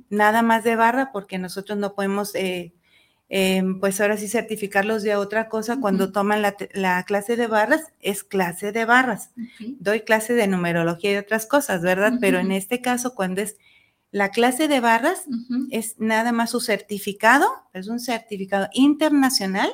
[0.08, 2.74] Nada más de barra, porque nosotros no podemos eh,
[3.30, 8.24] Em, pues ahora sí certificarlos de otra cosa cuando toman la, clase de barras, es
[8.24, 9.32] clase de barras.
[9.78, 12.14] Doy clase de numerología y otras cosas, ¿verdad?
[12.20, 13.56] Pero en este caso, cuando es
[14.10, 15.24] la clase de barras,
[15.70, 19.70] es nada más su certificado, es un certificado internacional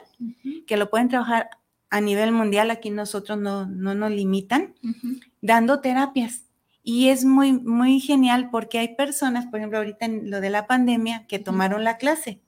[0.66, 1.50] que lo pueden trabajar
[1.90, 4.74] a nivel mundial, aquí nosotros no, no nos limitan,
[5.42, 6.42] dando terapias.
[6.82, 10.66] Y es muy, muy genial porque hay personas, por ejemplo, ahorita en lo de la
[10.66, 12.43] pandemia, que tomaron la clase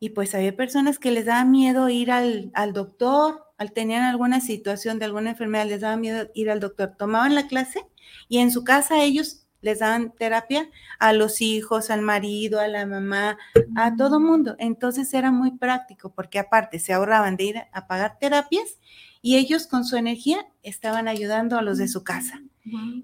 [0.00, 4.98] y pues había personas que les daba miedo ir al, doctor, al tenían alguna situación
[4.98, 6.94] de alguna enfermedad, les daba miedo ir al doctor.
[6.96, 7.84] Tomaban la clase
[8.28, 10.68] y en su casa ellos les daban terapia
[11.00, 13.38] a los hijos, al marido, a la mamá,
[13.76, 14.54] a todo mundo.
[14.60, 18.78] Entonces era muy práctico porque aparte se ahorraban de ir a pagar terapias
[19.20, 22.40] y ellos con su energía estaban ayudando a los de su casa.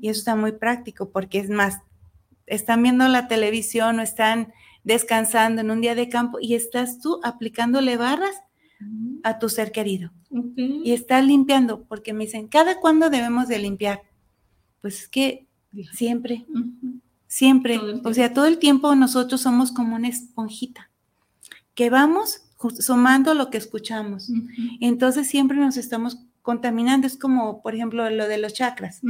[0.00, 1.80] Y eso está muy práctico porque es más,
[2.46, 4.52] están viendo la televisión o están
[4.85, 8.37] descansando en un día de campo y estás tú aplicándole barras
[9.23, 10.12] a tu ser querido.
[10.57, 14.03] Y estás limpiando, porque me dicen, ¿cada cuándo debemos de limpiar?
[14.81, 15.47] Pues es que
[15.92, 16.44] siempre,
[17.27, 20.90] siempre, o sea, todo el tiempo nosotros somos como una esponjita,
[21.75, 22.42] que vamos
[22.81, 24.31] sumando lo que escuchamos.
[24.81, 29.01] Entonces siempre nos estamos contaminando, es como, por ejemplo, lo de los chakras.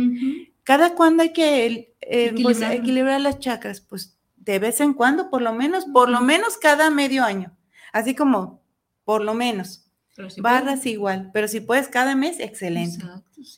[0.62, 3.80] ¿Cada cuándo hay que eh, pues, equilibrar las chakras?
[3.80, 4.13] Pues
[4.44, 7.56] de vez en cuando, por lo menos, por lo menos cada medio año.
[7.92, 8.60] Así como,
[9.04, 9.90] por lo menos.
[10.38, 13.04] barras igual, pero si puedes cada mes, excelente.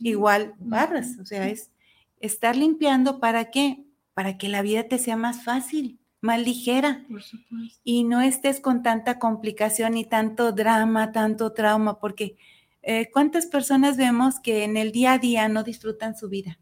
[0.01, 1.71] Igual, barras, o sea, es
[2.21, 3.85] estar limpiando para qué?
[4.15, 7.05] Para que la vida te sea más fácil, más ligera.
[7.85, 12.37] Y no estés con tanta complicación y tanto drama, tanto trauma, porque
[12.83, 16.59] eh, ¿cuántas personas vemos que en el día a día no disfrutan su vida?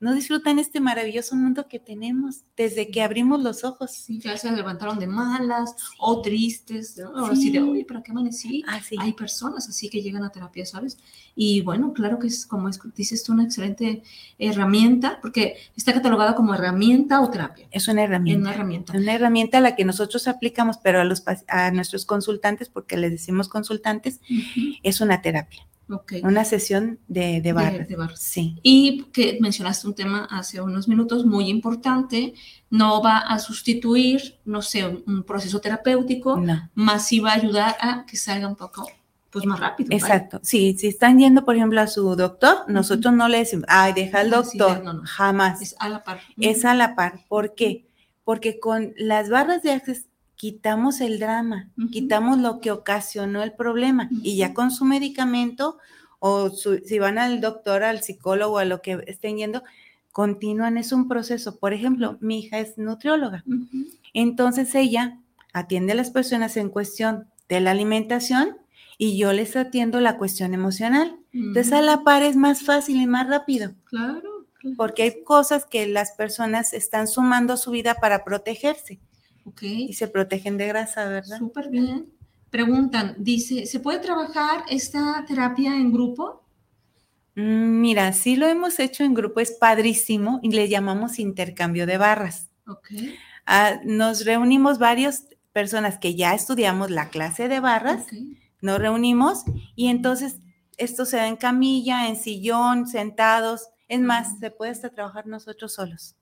[0.00, 3.92] No disfrutan este maravilloso mundo que tenemos desde que abrimos los ojos.
[3.92, 7.26] Sí, ya se levantaron de malas o tristes, ¿no?
[7.26, 8.62] así de, oye, ¿para qué amanecí?
[8.66, 10.98] Ah, Hay personas así que llegan a terapia, ¿sabes?
[11.34, 14.02] Y bueno, claro que es, como dices tú, una excelente
[14.38, 17.68] herramienta, porque está catalogada como herramienta o terapia.
[17.70, 18.40] Es una herramienta.
[18.40, 18.92] Una herramienta.
[18.96, 23.10] Una herramienta a la que nosotros aplicamos, pero a, los, a nuestros consultantes, porque les
[23.10, 24.20] decimos consultantes,
[24.82, 25.66] es una terapia.
[26.22, 28.20] Una sesión de, de barras.
[28.20, 28.58] Sí.
[28.62, 32.34] Y que mencionaste un tema hace unos minutos muy importante,
[32.70, 36.42] no va a sustituir, no sé, un, proceso terapéutico,
[36.74, 38.88] más sí va a ayudar a que salga un poco
[39.30, 39.90] pues más rápido.
[39.92, 40.40] Exacto.
[40.42, 44.20] Sí, si están yendo, por ejemplo, a su doctor, nosotros no le decimos, ay, deja
[44.20, 45.60] al doctor, jamás.
[45.60, 46.20] Es a la par.
[46.38, 47.20] Es a la par.
[47.28, 47.86] ¿Por qué?
[48.24, 54.08] Porque con las barras de acceso quitamos el drama, quitamos lo que ocasionó el problema
[54.22, 55.78] y ya con su medicamento
[56.18, 59.62] o si van al doctor, al psicólogo, a lo que estén yendo,
[60.12, 61.58] continúan, es un proceso.
[61.58, 63.44] Por ejemplo, mi hija es nutrióloga,
[64.12, 65.18] entonces ella
[65.52, 68.58] atiende a las personas en cuestión de la alimentación
[68.98, 71.16] y yo les atiendo la cuestión emocional.
[71.32, 73.72] Entonces a la par es más fácil y más rápido.
[73.84, 74.46] Claro.
[74.76, 78.98] Porque hay cosas que las personas están sumando a su vida para protegerse.
[79.60, 81.38] Y se protegen de grasa, ¿verdad?
[81.38, 82.06] Súper bien.
[82.50, 86.42] Preguntan, dice, ¿se puede trabajar esta terapia en grupo?
[87.34, 91.98] Mm, mira, sí lo hemos hecho en grupo, es padrísimo y le llamamos intercambio de
[91.98, 92.48] barras.
[92.66, 92.88] Ok.
[93.44, 98.06] Ah, nos reunimos varias personas que ya estudiamos la clase de barras,
[98.60, 100.38] nos reunimos y entonces
[100.76, 103.68] esto se da en camilla, en sillón, sentados.
[103.88, 106.16] Es más, se puede hasta trabajar nosotros solos.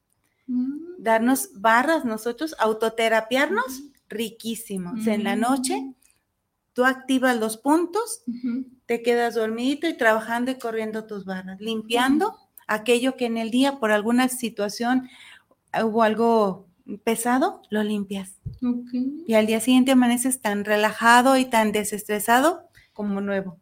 [0.46, 0.96] Mm.
[0.98, 4.92] Darnos barras nosotros, autoterapiarnos, riquísimo.
[4.98, 5.94] O sea, en la noche,
[6.72, 8.22] tú activas los puntos,
[8.87, 13.78] te quedas dormidito y trabajando y corriendo tus barras, limpiando aquello que en el día
[13.78, 15.09] por alguna situación
[15.83, 16.68] hubo algo
[17.02, 18.38] pesado, lo limpias.
[19.26, 23.59] Y al día siguiente amaneces tan relajado y tan desestresado como nuevo.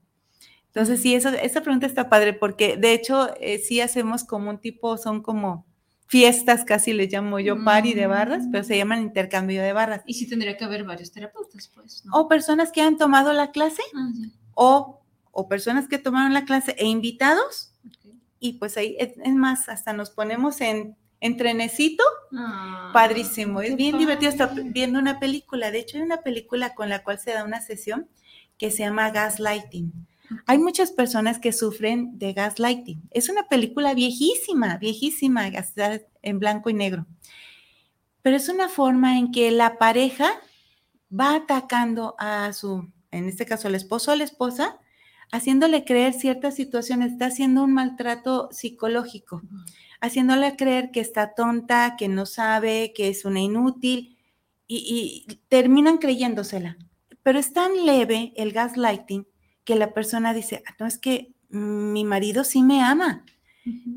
[0.66, 4.58] Entonces, sí, eso, esa pregunta está padre porque de hecho eh, sí hacemos como un
[4.58, 5.66] tipo, son como
[6.12, 10.02] fiestas, casi les llamo yo pari de barras, pero se llaman intercambio de barras.
[10.04, 12.04] Y sí tendría que haber varios terapeutas, pues.
[12.12, 14.10] O personas que han tomado la clase, ah,
[14.52, 17.72] o, o, personas que tomaron la clase e invitados.
[18.38, 22.04] Y pues ahí, es, más, hasta nos ponemos en, en trenecito.
[22.36, 25.70] Ah, padrísimo, es bien divertido estar viendo una película.
[25.70, 28.06] De hecho, hay una película con la cual se da una sesión
[28.58, 29.90] que se llama Gaslighting
[30.46, 33.02] hay muchas personas que sufren de gaslighting.
[33.10, 35.50] Es una película viejísima, viejísima,
[36.22, 37.06] en blanco y negro.
[38.22, 40.30] Pero es una forma en que la pareja
[41.12, 44.78] va atacando a su, en este caso, el esposo o la esposa,
[45.32, 49.42] haciéndole creer ciertas situaciones, está haciendo un maltrato psicológico,
[50.00, 54.16] haciéndole creer que está tonta, que no sabe, que es una inútil,
[54.68, 56.76] y, y terminan creyéndosela.
[57.22, 59.26] Pero es tan leve el gaslighting
[59.64, 63.24] que la persona dice, ah, no, es que mi marido sí me ama,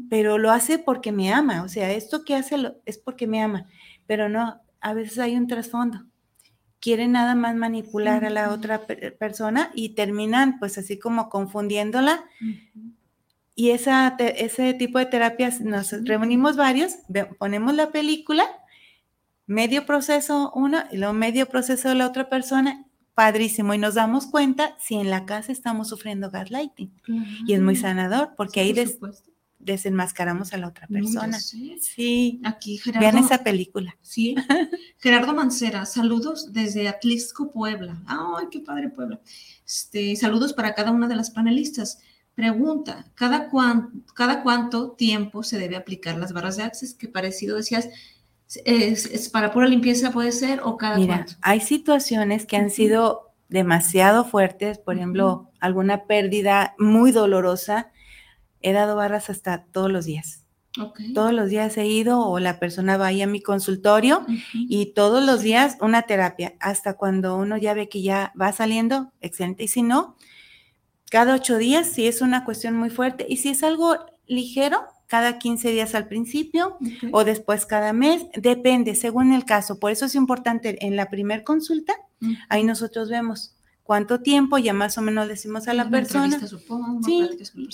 [0.09, 3.67] pero lo hace porque me ama, o sea, esto que hace es porque me ama,
[4.05, 6.05] pero no, a veces hay un trasfondo.
[6.79, 12.25] Quiere nada más manipular a la otra persona y terminan pues así como confundiéndola.
[13.55, 16.97] Y esa, ese tipo de terapias, nos reunimos varios,
[17.39, 18.45] ponemos la película,
[19.47, 24.27] medio proceso uno y luego medio proceso de la otra persona padrísimo y nos damos
[24.27, 26.91] cuenta si en la casa estamos sufriendo gaslighting.
[27.47, 28.75] Y es muy sanador porque ahí
[29.57, 31.39] desenmascaramos a la otra persona.
[31.39, 32.41] Sí.
[32.43, 32.99] Aquí Gerardo.
[32.99, 33.97] Vean esa película.
[34.01, 34.35] Sí.
[34.99, 38.01] Gerardo Mancera, saludos desde Atlisco, Puebla.
[38.05, 39.19] Ay, qué padre Puebla.
[39.65, 41.99] Este, saludos para cada una de las panelistas.
[42.35, 43.49] Pregunta, ¿cada,
[44.13, 46.93] ¿cada cuánto tiempo se debe aplicar las barras de Access?
[46.93, 47.87] Que parecido decías,
[48.63, 54.25] es, para pura limpieza puede ser o cada Mira, hay situaciones que han sido demasiado
[54.25, 57.91] fuertes, por ejemplo, alguna pérdida muy dolorosa.
[58.61, 60.45] He dado barras hasta todos los días.
[61.13, 65.23] Todos los días he ido o la persona va ahí a mi consultorio y todos
[65.23, 69.63] los días una terapia, hasta cuando uno ya ve que ya va saliendo, excelente.
[69.63, 70.17] Y si no,
[71.09, 73.95] cada ocho días, si es una cuestión muy fuerte y si es algo
[74.27, 76.77] ligero, cada 15 días al principio
[77.11, 79.79] o después cada mes, depende, según el caso.
[79.79, 81.93] Por eso es importante en la primer consulta,
[82.49, 86.39] ahí nosotros vemos cuánto tiempo, ya más o menos decimos a la persona.
[87.05, 87.29] sí,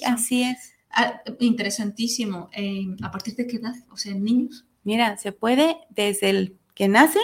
[0.06, 0.74] así es.
[0.94, 2.50] Ah, interesantísimo.
[2.52, 3.76] Eh, ¿A partir de qué edad?
[3.92, 4.66] O sea, niños.
[4.84, 7.22] Mira, se puede desde el que nacen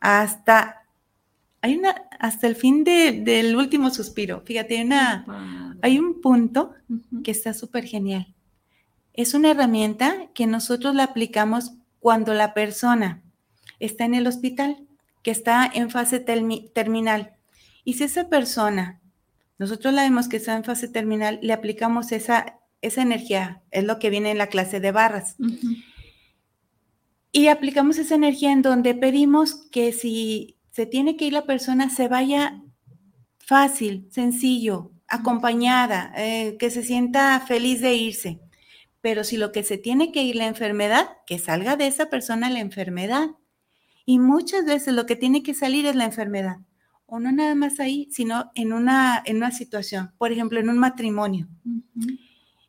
[0.00, 0.82] hasta
[1.62, 4.42] hay una hasta el fin del último suspiro.
[4.44, 6.74] Fíjate, hay, una, hay un punto
[7.24, 8.34] que está súper genial
[9.18, 13.24] es una herramienta que nosotros la aplicamos cuando la persona
[13.80, 14.86] está en el hospital,
[15.24, 17.32] que está en fase terminal.
[17.82, 19.00] Y si esa persona,
[19.58, 23.98] nosotros la vemos que está en fase terminal, le aplicamos esa, esa energía, es lo
[23.98, 25.34] que viene en la clase de barras.
[27.32, 31.90] Y aplicamos esa energía en donde pedimos que si se tiene que ir la persona,
[31.90, 32.62] se vaya
[33.40, 38.40] fácil, sencillo, acompañada, eh, que se sienta feliz de irse.
[39.00, 42.50] Pero si lo que se tiene que ir la enfermedad, que salga de esa persona
[42.50, 43.30] la enfermedad.
[44.04, 46.58] Y muchas veces lo que tiene que salir es la enfermedad.
[47.06, 50.12] O no nada más ahí, sino en una, en una situación.
[50.18, 51.48] Por ejemplo, en un matrimonio.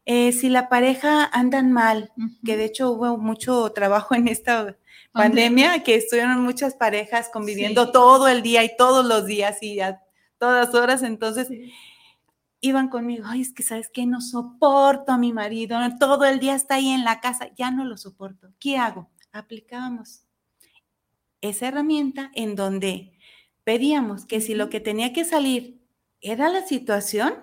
[0.05, 2.11] Eh, si la pareja andan mal,
[2.43, 4.77] que de hecho hubo mucho trabajo en esta
[5.11, 10.01] pandemia, que estuvieron muchas parejas conviviendo todo el día y todos los días y a
[10.39, 11.49] todas horas, entonces
[12.61, 16.55] iban conmigo, ay, es que sabes que no soporto a mi marido, todo el día
[16.55, 18.51] está ahí en la casa, ya no lo soporto.
[18.59, 19.09] ¿Qué hago?
[19.31, 20.25] Aplicábamos
[21.41, 23.13] esa herramienta en donde
[23.63, 25.79] pedíamos que si lo que tenía que salir
[26.21, 27.33] era la situación,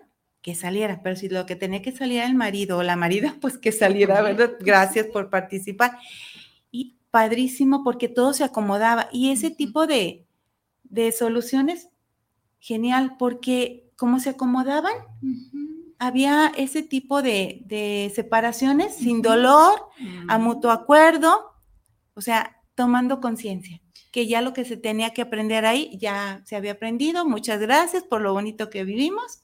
[0.43, 3.37] que saliera, pero si lo que tenía que salir era el marido o la marida,
[3.41, 4.53] pues que saliera, ¿verdad?
[4.61, 5.99] Gracias por participar.
[6.71, 9.09] Y padrísimo porque todo se acomodaba.
[9.13, 10.27] Y ese tipo de,
[10.85, 11.89] de soluciones,
[12.61, 14.95] genial, porque cómo se acomodaban,
[15.99, 19.89] había ese tipo de, separaciones sin dolor,
[20.29, 20.43] a mm.
[20.43, 21.53] mutuo acuerdo,
[22.15, 23.81] o sea, tomando conciencia,
[24.13, 27.27] que ya lo que se tenía que aprender ahí ya se había aprendido.
[27.27, 29.43] Muchas gracias por lo bonito que vivimos.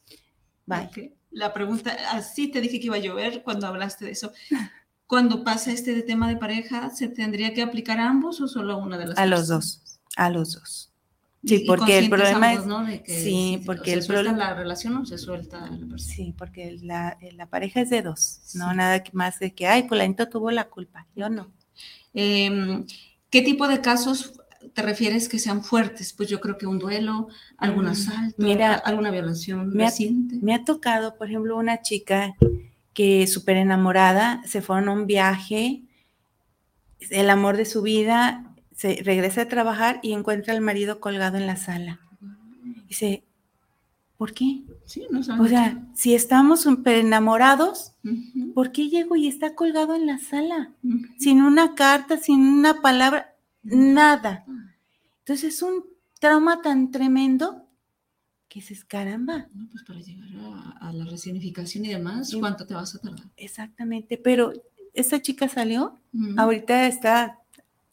[0.67, 1.17] Bye.
[1.31, 4.33] la pregunta, así te dije que iba a llover cuando hablaste de eso.
[5.05, 8.73] Cuando pasa este de tema de pareja, ¿se tendría que aplicar a ambos o solo
[8.73, 10.92] a una de las A los dos, a los dos.
[11.45, 12.87] Sí, porque el problema es, ¿no?
[13.05, 16.15] sí, porque el problema la relación o se suelta la persona.
[16.15, 20.29] Sí, porque la, la pareja es de dos, no nada más de que, ay, fulanito
[20.29, 21.51] tuvo la culpa, yo no.
[22.15, 22.85] Eh,
[23.29, 24.35] ¿Qué tipo de casos
[24.75, 26.13] te refieres que sean fuertes?
[26.13, 30.37] Pues yo creo que un duelo, algún mm, asalto, Mira, alguna violación me reciente.
[30.37, 32.35] Ha, me ha tocado, por ejemplo, una chica
[32.93, 35.83] que súper enamorada, se fueron a un viaje,
[37.11, 41.47] el amor de su vida, se regresa a trabajar y encuentra al marido colgado en
[41.47, 42.01] la sala.
[42.89, 43.25] Dice,
[44.17, 44.63] ¿por qué?
[44.85, 47.95] Sí, no o sea, si estamos enamorados,
[48.55, 50.73] ¿por qué llego y está colgado en la sala?
[51.19, 54.45] Sin una carta, sin una palabra, nada.
[55.21, 55.85] Entonces es un
[56.21, 57.67] trauma tan tremendo
[58.49, 59.49] que es caramba.
[59.55, 60.29] No, pues para llegar
[60.81, 63.25] a, la resignificación y demás, ¿cuánto te vas a tardar?
[63.37, 64.53] Exactamente, pero
[64.93, 65.99] esta chica salió,
[66.37, 67.39] ahorita está,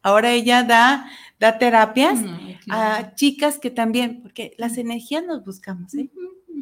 [0.01, 1.09] ahora ella da,
[1.39, 2.19] da terapias
[2.69, 6.09] a chicas que también, porque las energías nos buscamos, ¿eh?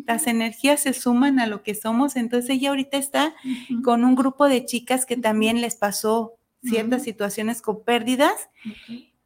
[0.05, 3.35] Las energías se suman a lo que somos, entonces ella ahorita está
[3.83, 8.49] con un grupo de chicas que también les pasó ciertas situaciones con pérdidas.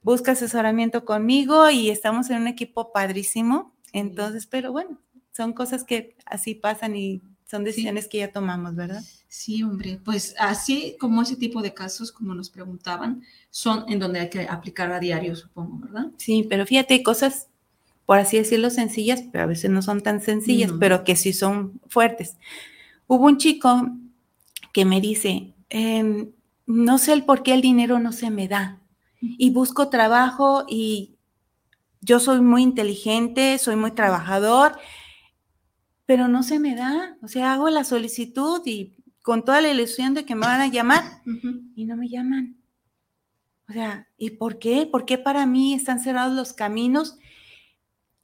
[0.01, 4.97] Busca asesoramiento conmigo y estamos en un equipo padrísimo entonces, pero bueno,
[5.31, 9.03] son cosas que así pasan y son decisiones que ya tomamos, ¿verdad?
[9.27, 14.21] Sí, hombre, pues así como ese tipo de casos, como nos preguntaban, son en donde
[14.21, 16.05] hay que aplicar a diario, supongo, ¿verdad?
[16.15, 17.49] Sí, pero fíjate, cosas,
[18.05, 21.81] por así decirlo, sencillas, pero a veces no son tan sencillas, pero que sí son
[21.89, 22.37] fuertes.
[23.07, 23.89] Hubo un chico
[24.71, 26.31] que me dice, em,
[26.67, 28.79] no sé el por qué el dinero no se me da
[29.19, 31.15] y busco trabajo y
[31.99, 34.77] yo soy muy inteligente, soy muy trabajador,
[36.11, 37.15] pero no se me da.
[37.21, 40.67] O sea, hago la solicitud y con toda la ilusión de que me van a
[40.67, 41.05] llamar
[41.73, 42.57] y no me llaman.
[43.69, 44.85] O sea, ¿y por qué?
[44.85, 47.17] ¿Por qué para mí están cerrados los caminos?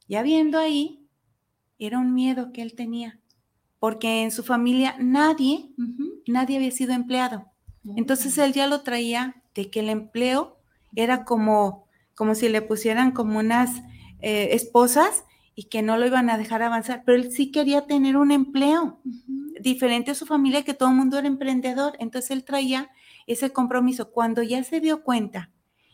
[0.06, 1.08] Ya viendo ahí,
[1.78, 3.20] era un miedo que él tenía,
[3.78, 5.70] porque en su familia nadie,
[6.26, 7.46] nadie había sido empleado.
[7.96, 10.58] Entonces él ya lo traía de que el empleo
[10.94, 13.70] era como como si le pusieran como unas
[14.20, 15.24] eh, esposas
[15.58, 19.00] y que no lo iban a dejar avanzar, pero él sí quería tener un empleo,
[19.60, 22.92] diferente a su familia, que todo el mundo era emprendedor, entonces él traía
[23.26, 24.12] ese compromiso.
[24.12, 25.50] Cuando ya se dio cuenta,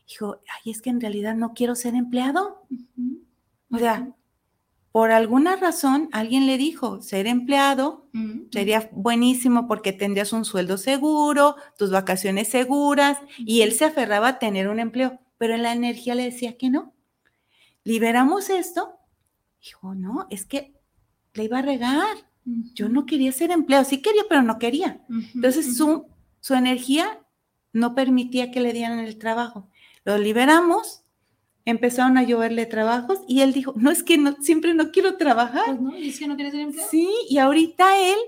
[0.07, 2.66] dijo, ay, es que en realidad no quiero ser empleado.
[3.70, 4.14] O sea,
[4.92, 8.11] por alguna razón alguien le dijo, ser empleado
[8.53, 14.38] sería buenísimo porque tendrías un sueldo seguro, tus vacaciones seguras, y él se aferraba a
[14.38, 16.94] tener un empleo pero la energía le decía que no.
[17.83, 18.98] Liberamos esto.
[19.64, 20.74] Dijo, no, es que
[21.33, 22.16] le iba a regar.
[22.74, 25.03] Yo no quería ser empleado, sí quería, pero no quería.
[25.35, 26.07] Entonces su,
[26.40, 27.20] su energía
[27.72, 29.70] no permitía que le dieran el trabajo.
[30.05, 31.03] Lo liberamos,
[31.64, 35.64] empezaron a lloverle trabajos y él dijo, no, es que no, siempre no quiero trabajar.
[35.64, 36.90] Pues no, es que no quiere ser empleado.
[36.90, 38.18] Sí, y ahorita él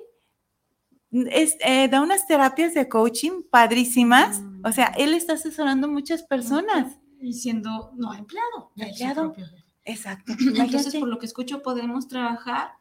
[1.30, 4.40] es, eh, da unas terapias de coaching padrísimas.
[4.64, 6.98] O sea, él está asesorando muchas personas.
[7.20, 8.72] Y siendo no empleado.
[8.76, 9.34] Empleado.
[9.86, 10.34] Exacto.
[10.56, 12.72] Entonces, por lo que escucho, podemos trabajar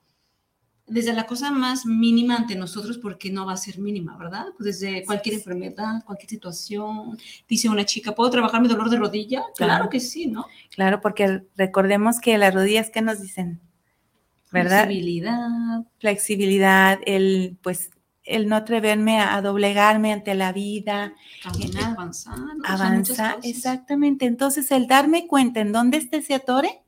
[0.87, 4.47] desde la cosa más mínima ante nosotros, porque no va a ser mínima, ¿verdad?
[4.57, 7.17] Pues desde cualquier enfermedad, cualquier situación.
[7.47, 9.43] Dice una chica, ¿puedo trabajar mi dolor de rodilla?
[9.55, 10.45] Claro, que sí, ¿no?
[10.69, 13.61] Claro, porque recordemos que las rodillas, ¿qué nos dicen?
[14.51, 14.85] ¿Verdad?
[14.85, 15.49] Flexibilidad.
[15.97, 17.89] Flexibilidad, el, pues,
[18.23, 21.13] el no atreverme a, doblegarme ante la vida.
[21.41, 22.37] Caminar, avanzar.
[22.63, 24.25] Avanzar, exactamente.
[24.25, 26.84] Entonces, el darme cuenta en dónde esté ese atore,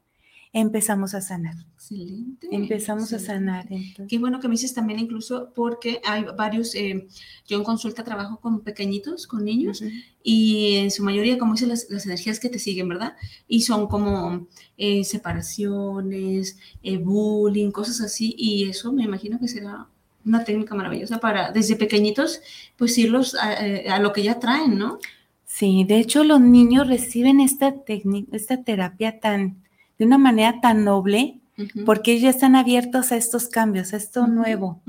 [0.54, 1.56] empezamos a sanar.
[1.74, 2.48] Excelente.
[2.52, 3.68] Empezamos a sanar.
[4.08, 7.08] Qué bueno que me dices también incluso porque hay varios, eh,
[7.48, 9.84] yo en consulta trabajo con pequeñitos, con niños,
[10.24, 13.16] y en su mayoría, como dicen, las, energías que te siguen, ¿verdad?
[13.48, 19.88] Y son como eh, separaciones, eh, bullying, cosas así, y eso me imagino que será
[20.28, 22.42] una técnica maravillosa para desde pequeñitos,
[22.76, 25.00] pues irlos eh, a, lo que ya traen, ¿no?
[25.46, 29.64] Sí, de hecho los niños reciben esta técnica, esta terapia tan,
[29.98, 31.41] de una manera tan noble,
[31.86, 34.82] porque ellos ya están abiertos a estos cambios, a esto nuevo,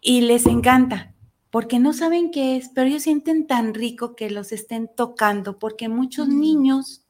[0.00, 1.14] y les encanta,
[1.50, 5.88] porque no saben qué es, pero ellos sienten tan rico que los estén tocando, porque
[5.88, 7.04] muchos niños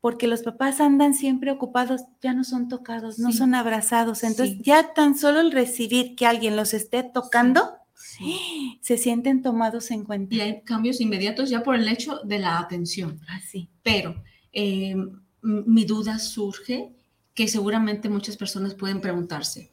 [0.00, 4.22] porque los papás andan siempre ocupados, ya no son tocados, no son abrazados.
[4.22, 7.78] Entonces, ya tan solo el recibir que alguien los esté tocando,
[8.80, 10.34] se sienten tomados en cuenta.
[10.34, 13.20] Y hay cambios inmediatos ya por el hecho de la atención.
[13.28, 13.68] Así.
[13.70, 14.22] Ah, Pero
[14.52, 14.94] eh,
[15.42, 16.92] mi duda surge
[17.34, 19.70] que seguramente muchas personas pueden preguntarse,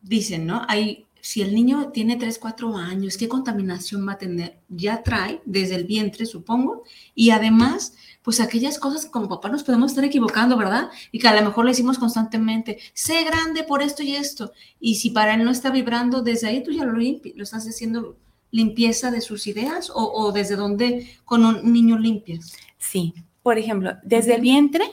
[0.00, 0.62] dicen, ¿no?
[0.68, 4.60] Hay, si el niño tiene 3, 4 años, ¿qué contaminación va a tener?
[4.68, 6.84] Ya trae desde el vientre, supongo,
[7.14, 10.90] y además, pues aquellas cosas como papá nos podemos estar equivocando, ¿verdad?
[11.10, 14.96] Y que a lo mejor le decimos constantemente, sé grande por esto y esto, y
[14.96, 18.16] si para él no está vibrando, desde ahí tú ya lo, lo estás haciendo
[18.50, 22.52] limpieza de sus ideas o, desde dónde con un niño limpias?
[22.78, 23.14] Sí,
[23.46, 24.84] por ejemplo, desde el vientre,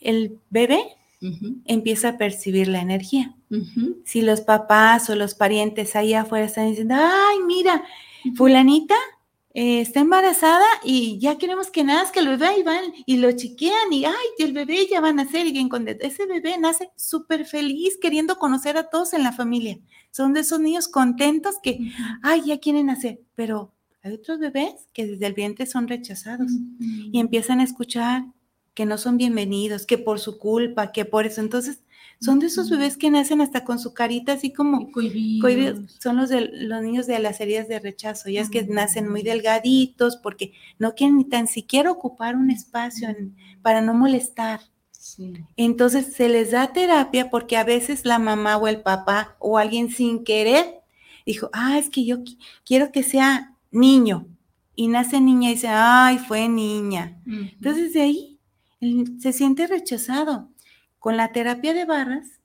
[0.00, 0.82] el bebé
[1.66, 3.36] empieza a percibir la energía.
[4.06, 7.84] Si los papás o los parientes ahí afuera están diciendo, ay, mira,
[8.36, 8.94] fulanita
[9.52, 13.92] eh, está embarazada y ya queremos que nazca el bebé y van y lo chiquean
[13.92, 17.44] y, ay, el bebé ya va a nacer y bien con ese bebé nace súper
[17.44, 19.78] feliz queriendo conocer a todos en la familia.
[20.10, 21.92] Son de esos niños contentos que,
[22.22, 27.18] ay, ya quieren nacer, pero hay otros bebés que desde el vientre son rechazados y
[27.18, 28.24] empiezan a escuchar
[28.74, 31.40] que no son bienvenidos, que por su culpa, que por eso.
[31.40, 31.82] Entonces,
[32.20, 34.90] son de esos bebés que nacen hasta con su carita así como
[35.98, 39.22] Son los, de, los niños de las heridas de rechazo, ya es que nacen muy
[39.22, 43.08] delgaditos porque no quieren ni tan siquiera ocupar un espacio
[43.62, 44.60] para no molestar.
[45.56, 49.90] Entonces se les da terapia porque a veces la mamá o el papá o alguien
[49.90, 50.82] sin querer
[51.24, 52.18] dijo, ah, es que yo
[52.64, 54.26] quiero que sea niño.
[54.74, 57.20] Y nace niña y dice, ay, fue niña.
[57.26, 58.40] Entonces de ahí
[59.18, 60.50] se siente rechazado.
[60.98, 62.40] Con la terapia de barras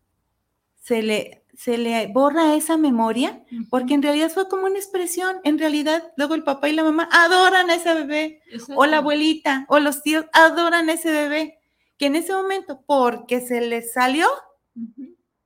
[0.81, 5.37] se le, se le borra esa memoria porque en realidad fue como una expresión.
[5.43, 8.41] En realidad, luego el papá y la mamá adoran a ese bebé,
[8.75, 11.59] o la abuelita, o los tíos adoran a ese bebé,
[11.97, 14.27] que en ese momento, porque se les salió,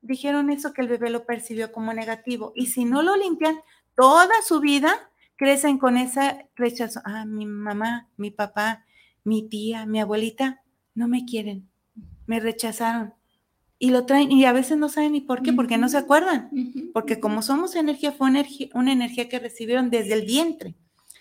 [0.01, 2.53] dijeron eso que el bebé lo percibió como negativo.
[2.55, 3.59] Y si no lo limpian,
[3.95, 7.01] toda su vida crecen con ese rechazo.
[7.05, 8.85] Ah, mi mamá, mi papá,
[9.23, 10.61] mi tía, mi abuelita
[10.93, 11.69] no me quieren
[12.27, 13.13] me rechazaron.
[13.79, 16.49] Y lo traen, y a veces no saben ni por qué, porque no se acuerdan.
[16.93, 20.75] Porque como somos energía, fue energía, una energía que recibieron desde el vientre.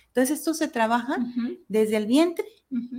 [0.09, 1.19] Entonces esto se trabaja
[1.69, 2.47] desde el vientre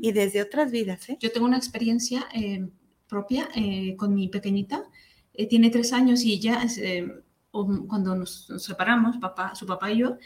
[0.01, 1.09] y desde otras vidas.
[1.09, 1.17] ¿eh?
[1.19, 2.67] Yo tengo una experiencia eh,
[3.07, 4.83] propia eh, con mi pequeñita.
[5.49, 6.63] tiene tres años y ya
[7.51, 10.17] cuando nos, nos, separamos, papá, su papá y yo,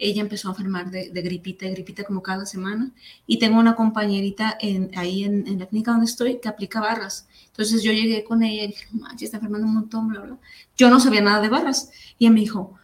[0.00, 2.90] ella empezó a enfermar de, gripita y gripita como cada semana.
[3.26, 7.28] Y tengo una compañerita en, ahí en, la clínica donde estoy que aplica barras.
[7.48, 10.38] Entonces yo llegué con ella y dije, manches, está enfermando un montón, bla, bla.
[10.76, 11.90] Yo no sabía nada de barras.
[12.18, 12.74] Y ella me dijo,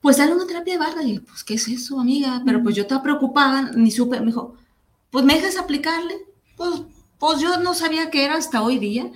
[0.00, 1.04] pues dale una terapia de barras.
[1.04, 2.42] Y yo, pues, ¿qué es eso, amiga?
[2.44, 4.18] Pero pues yo estaba preocupada, ni supe.
[4.20, 4.56] Me dijo,
[5.10, 6.16] pues me dejas aplicarle.
[6.56, 6.82] Pues,
[7.18, 9.12] pues yo no sabía qué era hasta hoy día.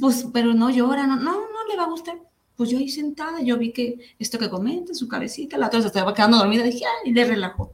[0.00, 2.29] Pues, pero no llora, no, no, no le va a gustar
[2.60, 5.86] pues yo ahí sentada, yo vi que esto que comenta, su cabecita, la otra se
[5.86, 7.72] estaba quedando dormida, dije, ay, y le relajó.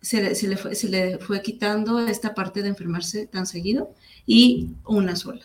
[0.00, 3.94] se, le, se, le fue, se le fue quitando esta parte de enfermarse tan seguido
[4.26, 5.42] y una sola.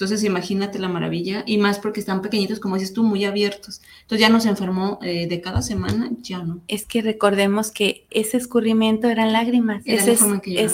[0.00, 3.82] Entonces, imagínate la maravilla, y más porque están pequeñitos, como dices tú, muy abiertos.
[4.00, 6.62] Entonces, ya no se enfermó eh, de cada semana, ya no.
[6.68, 9.82] Es que recordemos que ese escurrimiento eran lágrimas.
[9.84, 10.22] ese es,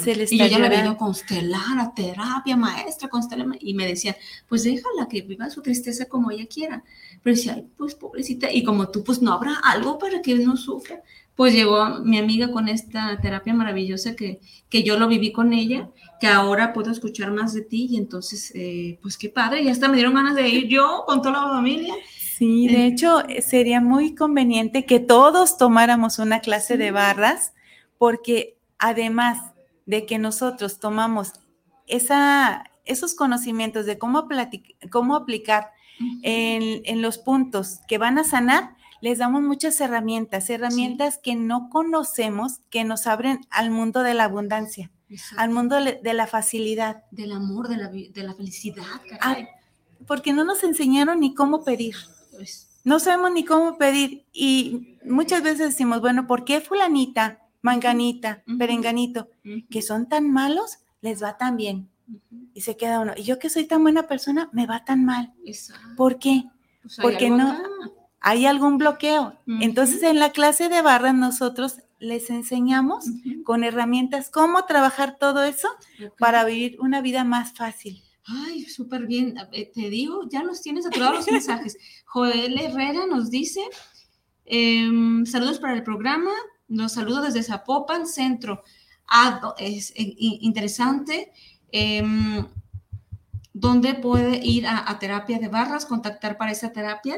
[0.06, 4.14] el y yo ya le había constelar, a terapia, maestra, constelar, y me decían,
[4.48, 6.84] pues déjala que viva su tristeza como ella quiera.
[7.24, 10.56] Pero decía, ay, pues pobrecita, y como tú, pues no habrá algo para que no
[10.56, 11.02] sufra
[11.34, 15.90] pues llegó mi amiga con esta terapia maravillosa que, que yo lo viví con ella,
[16.20, 19.88] que ahora puedo escuchar más de ti y entonces, eh, pues qué padre, ya hasta
[19.88, 21.94] me dieron ganas de ir yo con toda la familia.
[22.36, 27.52] Sí, de eh, hecho sería muy conveniente que todos tomáramos una clase de barras,
[27.98, 29.52] porque además
[29.86, 31.32] de que nosotros tomamos
[31.86, 34.28] esa, esos conocimientos de cómo,
[34.90, 35.70] cómo aplicar
[36.22, 41.68] en, en los puntos que van a sanar, les damos muchas herramientas, herramientas que no
[41.70, 44.90] conocemos, que nos abren al mundo de la abundancia,
[45.36, 47.04] al mundo de la facilidad.
[47.10, 47.76] Del amor, de
[48.22, 48.84] la, felicidad.
[49.20, 49.36] Ah,
[50.06, 51.94] porque no nos enseñaron ni cómo pedir.
[52.32, 54.24] Pues no sabemos ni cómo pedir.
[54.32, 59.28] Y muchas veces decimos, bueno, ¿por qué fulanita, manganita, perenganito,
[59.70, 61.88] que son tan malos, les va tan bien?
[62.54, 65.34] Y se queda uno, y yo que soy tan buena persona, me va tan mal.
[65.96, 66.44] ¿Por qué?
[66.82, 67.60] Pues porque no,
[68.20, 69.36] hay algún bloqueo.
[69.60, 73.04] Entonces, en la clase de barras nosotros les enseñamos
[73.44, 75.68] con herramientas cómo trabajar todo eso
[76.18, 78.02] para vivir una vida más fácil.
[78.26, 79.36] Ay, súper bien.
[79.50, 81.78] Te digo, ya nos tienes todos los mensajes.
[82.06, 83.60] Joel Herrera nos dice,
[84.44, 86.32] em, saludos para el programa,
[86.68, 88.62] nos saludo desde Zapopan, centro.
[89.08, 91.32] Ah, es eh, interesante.
[91.70, 92.46] Em,
[93.52, 97.16] ¿Dónde puede ir a, a, terapia de barras, contactar para esa terapia?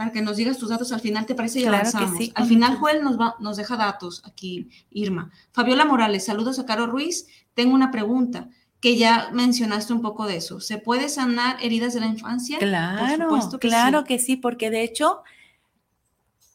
[0.00, 1.60] Para que nos digas tus datos al final, ¿te parece?
[1.60, 2.18] Y avanzamos.
[2.34, 5.30] al final, Joel nos, va, nos deja datos aquí, Irma.
[5.52, 7.26] Fabiola Morales, saludos a Caro Ruiz.
[7.52, 8.48] Tengo una pregunta.
[8.80, 10.58] que ya mencionaste un poco de eso.
[10.58, 12.56] ¿Se puede sanar heridas de la infancia?
[12.58, 13.28] Claro,
[13.60, 15.20] claro que sí, porque de hecho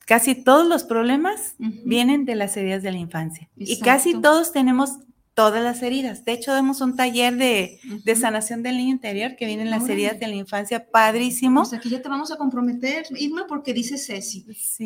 [0.08, 3.48] casi todos los problemas vienen de las heridas de la infancia.
[3.56, 4.98] Y casi todos tenemos
[5.36, 6.24] todas las heridas.
[6.24, 7.80] De hecho, damos un taller de,
[8.16, 11.62] sanación del niño interior que vienen las heridas de la infancia, padrísimo.
[11.62, 14.46] Pues aquí ya te vamos a comprometer, Irma, porque dice Ceci.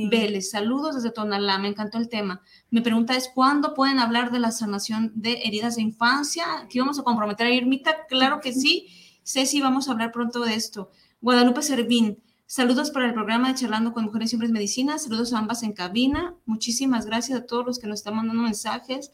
[0.10, 2.42] Vélez, saludos desde Tonalá, me encantó el tema.
[2.72, 6.44] Mi pregunta es, ¿cuándo pueden hablar de la sanación de heridas de infancia?
[6.64, 8.88] Aquí vamos a comprometer a Irmita, claro que sí.
[9.24, 10.90] Ceci, vamos a hablar pronto de esto.
[11.22, 12.18] Guadalupe Servín,
[12.52, 14.98] Saludos para el programa de Charlando con Mujeres y Hombres Medicina.
[14.98, 16.34] Saludos a ambas en cabina.
[16.48, 19.12] Muchísimas gracias a todos los que nos están mandando mensajes.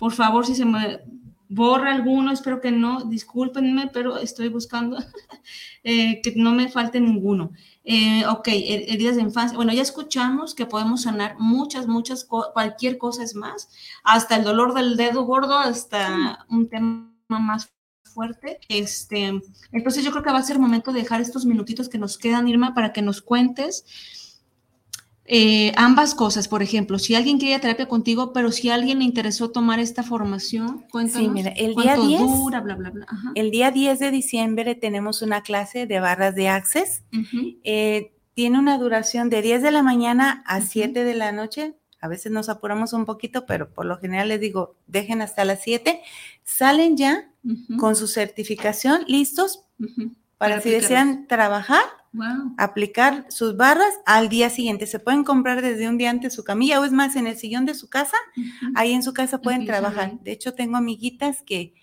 [0.00, 1.02] Por favor, si se me
[1.50, 4.96] borra alguno, espero que no, discúlpenme, pero estoy buscando
[5.84, 7.52] eh, que no me falte ninguno.
[7.84, 9.56] Eh, ok, heridas de infancia.
[9.56, 13.68] Bueno, ya escuchamos que podemos sanar muchas, muchas, cualquier cosa es más,
[14.02, 17.70] hasta el dolor del dedo gordo, hasta un tema más
[18.04, 18.58] fuerte.
[18.70, 19.38] Este,
[19.70, 22.48] entonces yo creo que va a ser momento de dejar estos minutitos que nos quedan,
[22.48, 23.84] Irma, para que nos cuentes
[25.32, 29.52] eh, ambas cosas, por ejemplo, si alguien quería terapia contigo, pero si alguien le interesó
[29.52, 31.28] tomar esta formación, cuéntanos.
[31.28, 32.20] Sí, mira, el día 10,
[33.36, 37.04] El día 10 de diciembre tenemos una clase de barras de Access.
[37.62, 41.76] Eh, tiene una duración de 10 de la mañana a 7 de la noche.
[42.00, 45.62] A veces nos apuramos un poquito, pero por lo general les digo, dejen hasta las
[45.62, 46.00] 7.
[46.42, 47.30] Salen ya
[47.78, 49.64] con su certificación listos
[50.38, 51.99] para, si desean trabajar
[52.56, 54.86] aplicar sus barras al día siguiente.
[54.86, 57.66] Se pueden comprar desde un día antes su camilla o es más en el sillón
[57.66, 58.16] de su casa.
[58.74, 60.18] Ahí en su casa pueden trabajar.
[60.20, 61.74] De hecho, tengo amiguitas que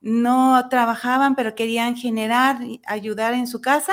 [0.00, 3.92] no trabajaban, pero querían generar, ayudar en su casa.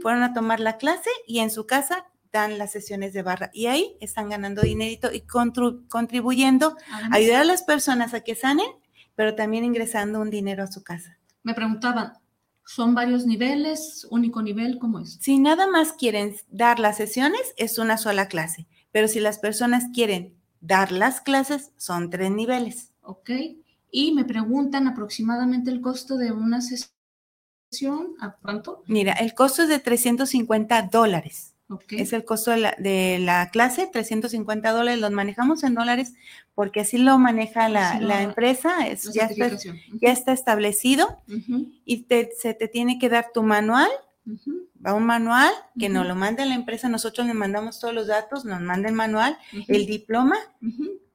[0.00, 3.66] Fueron a tomar la clase y en su casa dan las sesiones de barra y
[3.66, 6.76] ahí están ganando dinerito y contribuyendo
[7.10, 8.68] a ayudar a las personas a que sanen,
[9.16, 11.18] pero también ingresando un dinero a su casa.
[11.42, 12.12] Me preguntaban,
[12.72, 14.06] ¿Son varios niveles?
[14.12, 14.78] ¿Único nivel?
[14.78, 15.18] ¿Cómo es?
[15.20, 18.68] Si nada más quieren dar las sesiones, es una sola clase.
[18.92, 22.92] Pero si las personas quieren dar las clases, son tres niveles.
[23.02, 23.30] Ok.
[23.90, 28.14] Y me preguntan aproximadamente el costo de una sesión.
[28.20, 28.84] ¿A cuánto?
[28.86, 31.49] Mira, el costo es de 350 dólares.
[31.90, 36.14] Es el costo de la, clase, 350 dólares, los manejamos en dólares
[36.54, 39.50] porque así lo maneja la, empresa, es, ya, está,
[40.00, 41.22] ya, está, establecido
[41.84, 42.06] y
[42.38, 43.88] se te tiene que dar tu manual,
[44.84, 48.44] va un manual que nos lo manda la empresa, nosotros le mandamos todos los datos,
[48.44, 50.36] nos manda el manual, el diploma,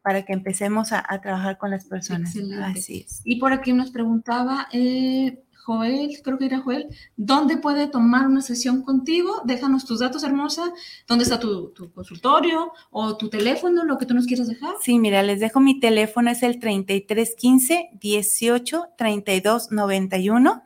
[0.02, 2.36] para que empecemos a, trabajar con las personas.
[2.64, 3.22] Así es.
[3.24, 8.42] Y por aquí nos preguntaba, eh, Joel, creo que era Joel, ¿dónde puede tomar una
[8.42, 9.42] sesión contigo?
[9.46, 10.72] Déjanos tus datos, hermosa.
[11.08, 14.76] ¿Dónde está tu, consultorio o tu teléfono, lo que tú nos quieras dejar?
[14.82, 20.64] Sí, mira, les dejo mi teléfono, es el 3315 18 32 91.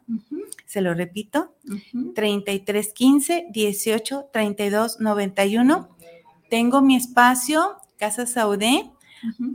[0.65, 1.53] Se lo repito,
[2.15, 5.89] 3315 18 32 91.
[6.49, 8.91] Tengo mi espacio, Casa Saudé,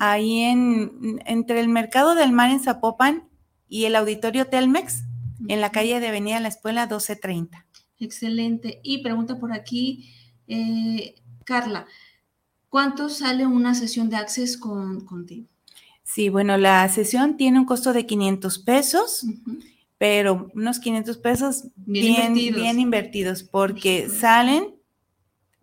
[0.01, 3.28] ahí en, entre el Mercado del Mar en Zapopan
[3.68, 5.05] y el Auditorio Telmex
[5.49, 7.66] en la calle de Avenida La Escuela 1230.
[7.99, 8.80] Excelente.
[8.82, 10.11] Y pregunta por aquí,
[10.47, 11.14] eh,
[11.45, 11.86] Carla,
[12.68, 15.47] ¿cuánto sale una sesión de Access con, contigo?
[16.03, 19.26] Sí, bueno, la sesión tiene un costo de 500 pesos,
[19.97, 24.74] pero unos 500 pesos bien, bien invertidos, porque salen,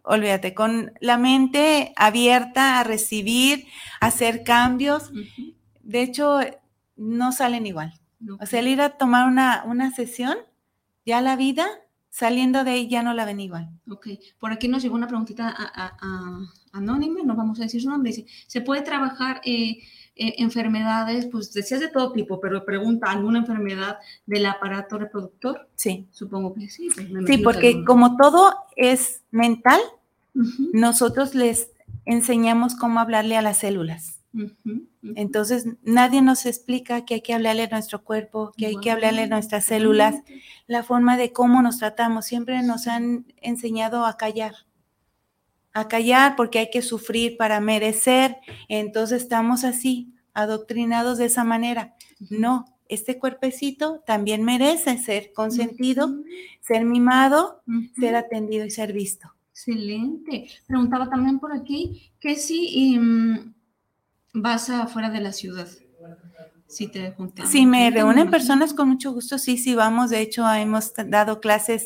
[0.02, 3.68] olvídate, con la mente abierta a recibir,
[4.00, 5.12] a hacer cambios.
[5.84, 6.40] De hecho,
[6.96, 8.01] no salen igual.
[8.40, 10.38] O sea, el ir a tomar una, una sesión,
[11.06, 11.66] ya la vida,
[12.10, 13.70] saliendo de ahí, ya no la ven igual.
[13.90, 14.08] Ok,
[14.40, 15.56] por aquí nos llegó una preguntita
[16.72, 19.80] anónima, no vamos a decir su nombre, dice, ¿se puede trabajar eh,
[20.16, 25.70] eh, enfermedades, pues decías de todo tipo, pero pregunta, ¿alguna enfermedad del aparato reproductor?
[25.76, 26.08] Sí.
[26.12, 26.90] Supongo que sí.
[26.94, 29.80] Pues, sí, porque como todo es mental,
[30.74, 31.72] nosotros les
[32.06, 34.20] enseñamos cómo hablarle a las células.
[35.16, 39.24] Entonces, nadie nos explica que hay que hablarle a nuestro cuerpo, que hay que hablarle
[39.24, 40.16] a nuestras células,
[40.68, 42.26] la forma de cómo nos tratamos.
[42.26, 44.54] Siempre nos han enseñado a callar,
[45.74, 48.38] a callar porque hay que sufrir para merecer.
[48.70, 51.96] Entonces, estamos así, adoctrinados de esa manera.
[52.30, 56.10] No, este cuerpecito también merece ser consentido,
[56.60, 57.64] ser mimado,
[57.98, 59.34] ser atendido y ser visto.
[59.52, 60.50] Excelente.
[60.68, 63.54] Preguntaba también por aquí que si em,
[64.34, 65.68] vas afuera de la ciudad.
[66.68, 67.52] Si te juntamos.
[67.52, 70.10] Si me reúnen personas con mucho gusto, sí, sí, vamos.
[70.10, 71.86] De hecho, hemos dado clases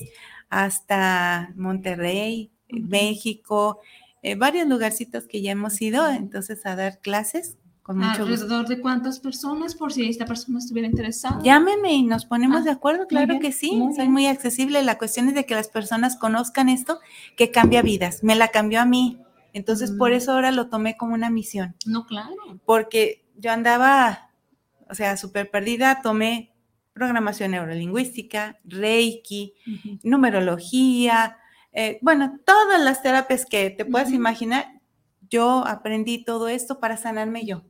[0.49, 3.79] hasta Monterrey, México,
[4.21, 8.79] eh, varios lugarcitos que ya hemos ido, entonces a dar clases Con mucho ¿Alrededor de
[8.81, 11.39] cuántas personas por si esta persona estuviera interesada?
[11.43, 13.75] Llámeme y nos ponemos Ah, de acuerdo, claro que sí.
[13.75, 14.81] muy Soy muy accesible.
[14.83, 16.99] La cuestión es de que las personas conozcan esto,
[17.37, 18.23] que cambia vidas.
[18.23, 19.19] Me la cambió a mí.
[19.55, 20.13] Entonces, por Mm.
[20.15, 21.75] eso ahora lo tomé como una misión.
[21.85, 22.35] No, claro.
[22.65, 24.29] Porque yo andaba,
[24.89, 26.01] o sea, súper perdida.
[26.03, 26.53] Tomé
[26.93, 29.53] programación neurolingüística, Reiki,
[30.03, 31.37] numerología,
[31.71, 34.79] eh, bueno, todas las terapias que te puedas imaginar.
[35.29, 37.63] Yo aprendí todo esto para sanarme yo.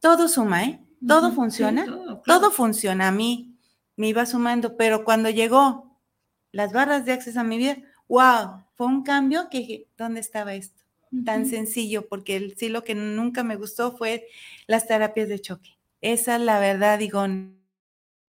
[0.00, 0.80] Todo suma, ¿eh?
[1.06, 1.84] Todo funciona.
[1.84, 2.40] todo, claro.
[2.40, 3.08] Todo funciona.
[3.08, 3.56] A mí
[3.96, 5.96] me iba sumando, pero cuando llegó
[6.52, 7.76] las barras de acceso a mi vida,
[8.08, 10.75] wow, fue un cambio que dije, ¿dónde estaba esto?
[11.24, 14.26] Tan sencillo, porque el, sí lo que nunca me gustó fue
[14.66, 15.78] las terapias de choque.
[16.00, 17.26] Esa, la verdad, digo,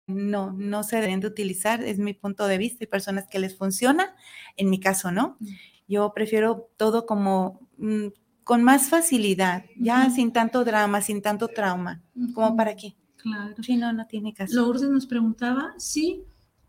[0.07, 2.79] no, no se deben de utilizar, es mi punto de vista.
[2.81, 4.15] Hay personas que les funciona,
[4.57, 5.37] en mi caso no.
[5.39, 5.47] Mm.
[5.87, 8.07] Yo prefiero todo como mm,
[8.43, 12.01] con más facilidad, ya sin tanto drama, sin tanto trauma.
[12.33, 12.95] ¿Como para qué?
[13.17, 13.55] Claro.
[13.61, 14.55] Sí, no, no tiene caso.
[14.55, 16.23] Lourdes nos preguntaba si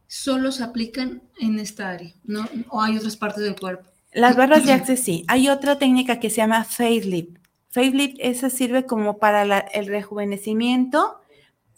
[0.07, 2.47] solo se aplican en esta área, ¿no?
[2.69, 3.89] O hay otras partes del cuerpo.
[4.13, 5.25] Las barras de access sí.
[5.29, 7.39] Hay otra técnica que se llama facelift.
[7.71, 11.19] Facelift, esa sirve como para la- el rejuvenecimiento.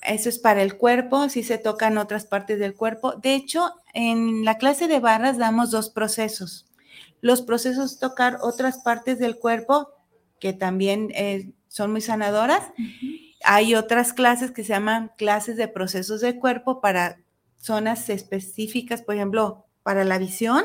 [0.03, 3.15] Eso es para el cuerpo, si se tocan otras partes del cuerpo.
[3.15, 6.67] De hecho, en la clase de barras damos dos procesos.
[7.23, 9.89] Los procesos tocar otras partes del cuerpo,
[10.41, 12.61] que también eh, son muy sanadoras.
[13.45, 17.19] Hay otras clases que se llaman clases de procesos de cuerpo para
[17.57, 20.65] zonas específicas, por ejemplo, para la visión,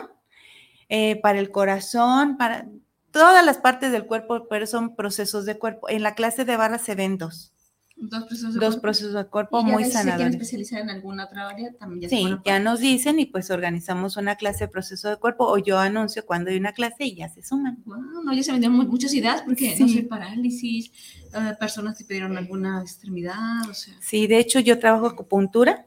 [0.89, 2.67] eh, para el corazón, para
[3.11, 5.89] todas las partes del cuerpo, pero son procesos de cuerpo.
[5.89, 7.53] En la clase de barras se ven dos,
[8.01, 8.81] Dos procesos de dos cuerpo.
[8.81, 10.33] procesos de cuerpo muy si se sanadores.
[10.33, 13.51] especializar en alguna otra área, también ya se Sí, pueden ya nos dicen y pues
[13.51, 17.15] organizamos una clase de proceso de cuerpo o yo anuncio cuando hay una clase y
[17.15, 17.83] ya se suman.
[17.85, 19.93] Wow, no, ya se vendieron mu- muchas ideas porque, no Sí.
[19.95, 20.91] sé, parálisis,
[21.33, 23.95] eh, personas que pidieron alguna extremidad, o sea.
[23.99, 25.85] Sí, de hecho yo trabajo acupuntura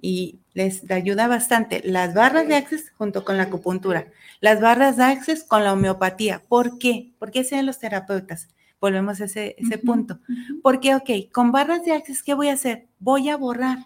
[0.00, 4.06] y les ayuda bastante las barras de access junto con la acupuntura,
[4.40, 6.42] las barras de access con la homeopatía.
[6.48, 7.12] ¿Por qué?
[7.18, 8.48] Porque sean los terapeutas.
[8.80, 10.18] Volvemos a ese, ese punto.
[10.62, 12.86] Porque, ok, con barras de access, ¿qué voy a hacer?
[12.98, 13.78] Voy a borrar,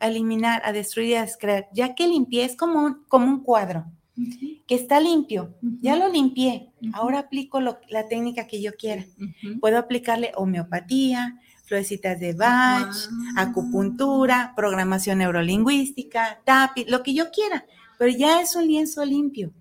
[0.00, 1.68] a eliminar, a destruir, a descrear.
[1.72, 3.86] Ya que limpié, es como un, como un cuadro
[4.66, 5.54] que está limpio.
[5.80, 6.70] Ya lo limpié.
[6.92, 9.04] Ahora aplico lo- la técnica que yo quiera.
[9.60, 11.40] Puedo aplicarle homeopatía,
[11.74, 12.92] florecitas de Bach,
[13.36, 17.64] acupuntura, programación neurolingüística, tapping, lo que yo quiera,
[17.96, 19.52] pero ya es un lienzo limpio,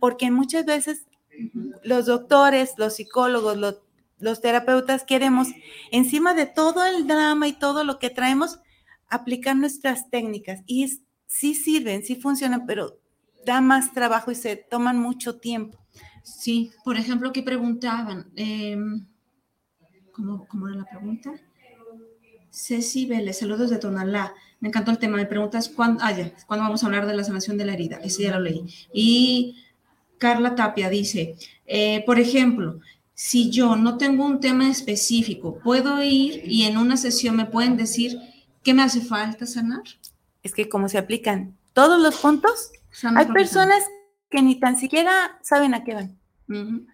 [0.00, 1.06] porque muchas veces
[1.82, 3.82] los doctores, los psicólogos, lo-
[4.18, 5.48] los terapeutas queremos,
[5.90, 8.60] encima de todo el drama y todo lo que traemos,
[9.08, 10.60] aplicar nuestras técnicas.
[10.66, 12.98] Y es- sí sirven, sí funcionan, pero
[13.46, 15.78] da más trabajo y se toman mucho tiempo.
[16.22, 19.06] Sí, por ejemplo, que preguntaban, em,
[20.14, 21.32] ¿cómo, cómo era la pregunta?
[22.50, 24.32] Ceci Vélez, saludos de Tonalá.
[24.60, 25.16] Me encantó el tema.
[25.16, 27.98] Me preguntas cuándo, ah, ya, ¿cuándo vamos a hablar de la sanación de la herida.
[28.02, 28.64] Ese ya lo leí.
[28.92, 29.64] Y
[30.18, 31.36] Carla Tapia dice,
[31.66, 32.80] eh, por ejemplo,
[33.14, 37.76] si yo no tengo un tema específico, puedo ir y en una sesión me pueden
[37.76, 38.18] decir
[38.62, 39.82] qué me hace falta sanar.
[40.42, 43.82] Es que como se aplican todos los puntos, Sana hay personas
[44.30, 46.18] que ni tan siquiera saben a qué van.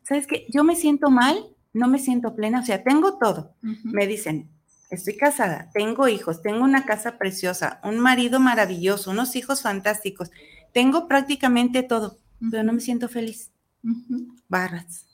[0.04, 0.46] ¿Sabes qué?
[0.48, 3.54] Yo me siento mal, no me siento plena, o sea, tengo todo.
[3.84, 4.50] Me dicen,
[4.90, 10.30] estoy casada, tengo hijos, tengo una casa preciosa, un marido maravilloso, unos hijos fantásticos,
[10.72, 12.18] tengo prácticamente todo,
[12.50, 13.50] pero no me siento feliz.
[14.48, 15.06] Barras,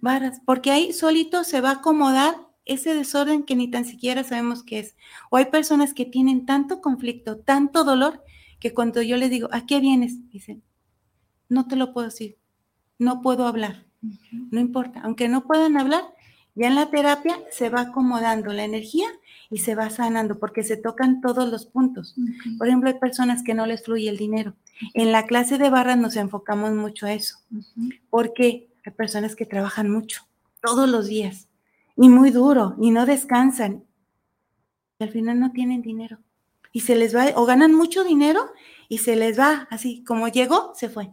[0.00, 2.34] barras, porque ahí solito se va a acomodar
[2.66, 4.96] ese desorden que ni tan siquiera sabemos qué es.
[5.30, 8.22] O hay personas que tienen tanto conflicto, tanto dolor,
[8.58, 10.28] que cuando yo les digo, ¿a qué vienes?
[10.30, 10.62] Dicen,
[11.48, 12.38] no te lo puedo decir,
[12.98, 13.86] no puedo hablar.
[14.50, 16.04] No importa, aunque no puedan hablar,
[16.54, 19.06] ya en la terapia se va acomodando la energía
[19.50, 22.16] y se va sanando porque se tocan todos los puntos.
[22.58, 24.54] Por ejemplo, hay personas que no les fluye el dinero.
[24.94, 27.38] En la clase de barras nos enfocamos mucho a eso,
[28.10, 30.22] porque hay personas que trabajan mucho,
[30.62, 31.48] todos los días,
[31.96, 33.84] y muy duro, y no descansan,
[34.98, 36.18] y al final no tienen dinero.
[36.72, 38.50] Y se les va, o ganan mucho dinero
[38.88, 41.10] y se les va, así como llegó, se fue.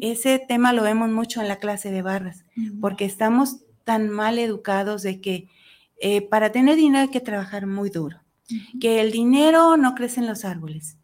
[0.00, 2.44] Ese tema lo vemos mucho en la clase de barras
[2.80, 5.48] porque estamos tan mal educados de que
[6.00, 8.20] eh, para tener dinero hay que trabajar muy duro,
[8.80, 10.98] que el dinero no crece en los árboles,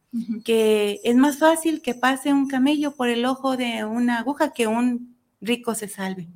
[0.45, 4.67] que es más fácil que pase un camello por el ojo de una aguja que
[4.67, 6.29] un rico se salve.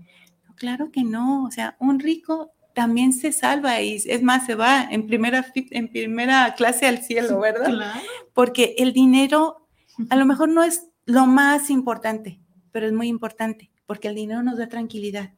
[0.57, 4.83] Claro que no, o sea, un rico también se salva y es más, se va
[4.83, 7.67] en primera, en primera clase al cielo, ¿verdad?
[7.67, 8.01] Claro.
[8.33, 9.69] Porque el dinero
[10.11, 12.41] a lo mejor no es lo más importante,
[12.73, 15.33] pero es muy importante porque el dinero nos da tranquilidad.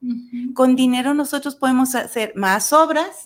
[0.54, 3.24] Con dinero nosotros podemos hacer más obras,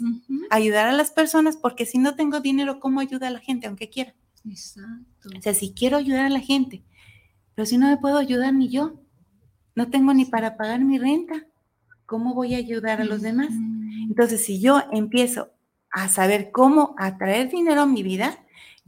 [0.50, 3.90] ayudar a las personas, porque si no tengo dinero, ¿cómo ayuda a la gente, aunque
[3.90, 4.14] quiera?
[4.48, 5.28] Exacto.
[5.36, 6.82] O sea, si quiero ayudar a la gente,
[7.54, 9.00] pero si no me puedo ayudar ni yo,
[9.74, 11.46] no tengo ni para pagar mi renta,
[12.06, 13.50] ¿cómo voy a ayudar a los demás?
[14.08, 15.50] Entonces, si yo empiezo
[15.90, 18.38] a saber cómo atraer dinero a mi vida,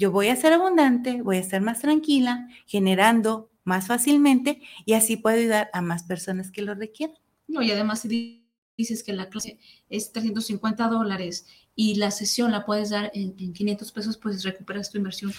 [0.03, 5.17] yo voy a ser abundante, voy a ser más tranquila, generando más fácilmente y así
[5.17, 7.17] puedo ayudar a más personas que lo requieran.
[7.47, 8.43] No, y además si
[8.77, 11.47] dices que la clase es 350 dólares
[11.77, 15.33] y la sesión la puedes dar en, 500 pesos, pues recuperas tu inversión.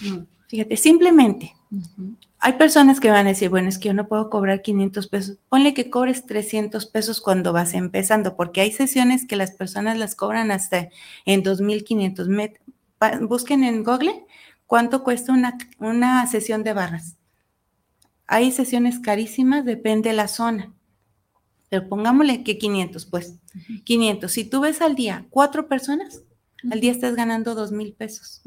[0.48, 1.54] Fíjate, simplemente
[2.38, 5.36] hay personas que van a decir, bueno, es que yo no puedo cobrar 500 pesos.
[5.50, 10.14] Ponle que cobres 300 pesos cuando vas empezando, porque hay sesiones que las personas las
[10.14, 10.88] cobran hasta
[11.26, 13.28] en 2.500.
[13.28, 14.24] Busquen en Google
[14.66, 17.16] cuánto cuesta una, una sesión de barras
[18.26, 20.72] hay sesiones carísimas, depende de la zona.
[21.68, 23.38] Pero pongámosle que 500, pues.
[23.84, 24.30] 500.
[24.30, 26.22] Si tú ves al día cuatro personas,
[26.70, 28.42] al día estás ganando dos mil pesos.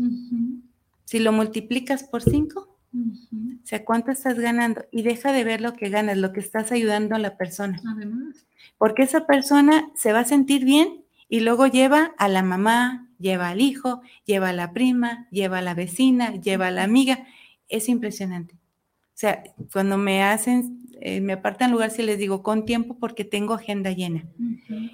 [1.06, 4.86] Si lo multiplicas por cinco, o sea, ¿cuánto estás ganando?
[4.92, 7.82] Y deja de ver lo que ganas, lo que estás ayudando a la persona.
[7.88, 8.46] Además.
[8.78, 13.50] Porque esa persona se va a sentir bien y luego lleva a la mamá, lleva
[13.50, 17.28] al hijo, lleva a la prima, lleva a la vecina, lleva a la amiga.
[17.68, 18.56] Es impresionante.
[18.56, 19.44] O sea,
[19.74, 23.92] cuando me hacen, eh, me apartan lugar, si les digo con tiempo porque tengo agenda
[23.92, 24.26] llena.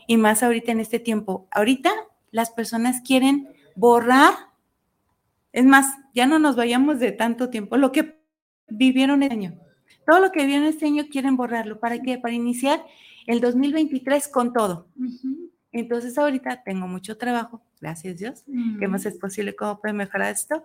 [0.07, 1.47] Y más ahorita en este tiempo.
[1.51, 1.91] Ahorita
[2.31, 4.33] las personas quieren borrar.
[5.51, 7.77] Es más, ya no nos vayamos de tanto tiempo.
[7.77, 8.17] Lo que
[8.67, 9.59] vivieron este año.
[10.05, 11.79] Todo lo que vivieron este año quieren borrarlo.
[11.79, 12.17] ¿Para qué?
[12.17, 12.83] Para iniciar
[13.27, 14.87] el 2023 con todo.
[15.71, 18.43] Entonces ahorita tengo mucho trabajo, gracias Dios,
[18.79, 20.63] que más es posible cómo puede mejorar esto.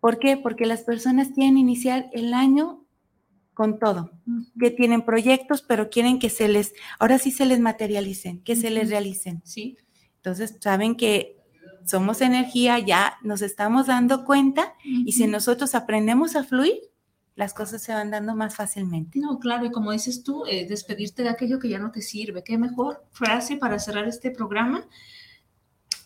[0.00, 0.36] ¿Por qué?
[0.36, 2.84] Porque las personas quieren iniciar el año
[3.54, 4.12] con todo,
[4.60, 8.70] que tienen proyectos, pero quieren que se les, ahora sí se les materialicen, que se
[8.70, 9.40] les realicen.
[9.44, 9.78] Sí.
[10.16, 11.38] Entonces, saben que
[11.86, 16.78] somos energía, ya nos estamos dando cuenta y si nosotros aprendemos a fluir,
[17.34, 19.18] las cosas se van dando más fácilmente.
[19.18, 22.42] No, claro, y como dices tú, eh, despedirte de aquello que ya no te sirve.
[22.42, 24.86] Qué mejor frase para cerrar este programa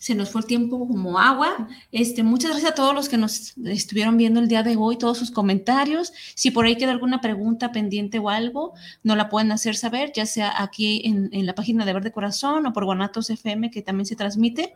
[0.00, 1.68] se nos fue el tiempo como agua.
[1.92, 5.18] Este, muchas gracias a todos los que nos estuvieron viendo el día de hoy, todos
[5.18, 6.14] sus comentarios.
[6.34, 8.72] Si por ahí queda alguna pregunta pendiente o algo,
[9.02, 12.64] nos la pueden hacer saber, ya sea aquí en, en la página de Verde Corazón
[12.64, 14.72] o por Guanatos FM, que también se transmite,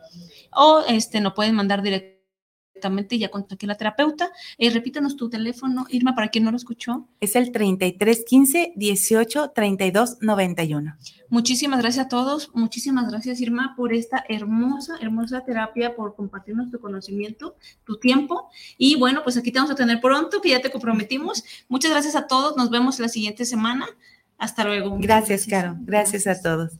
[0.51, 2.14] o este, nos pueden mandar directamente
[2.85, 4.31] directamente ya contacté a la terapeuta.
[4.57, 7.07] Eh, repítanos tu teléfono, Irma, para quien no lo escuchó.
[7.19, 10.95] Es el 3315 18 32 91.
[11.29, 12.51] Muchísimas gracias a todos.
[12.53, 17.55] Muchísimas gracias, Irma, por esta hermosa, hermosa terapia, por compartirnos tu conocimiento,
[17.85, 18.49] tu tiempo.
[18.77, 21.43] Y bueno, pues aquí te vamos a tener pronto, que ya te comprometimos.
[21.67, 22.55] Muchas gracias a todos.
[22.55, 23.87] Nos vemos la siguiente semana.
[24.37, 24.97] Hasta luego.
[24.99, 25.77] Gracias, Caro.
[25.79, 26.27] gracias.
[26.27, 26.73] a todos.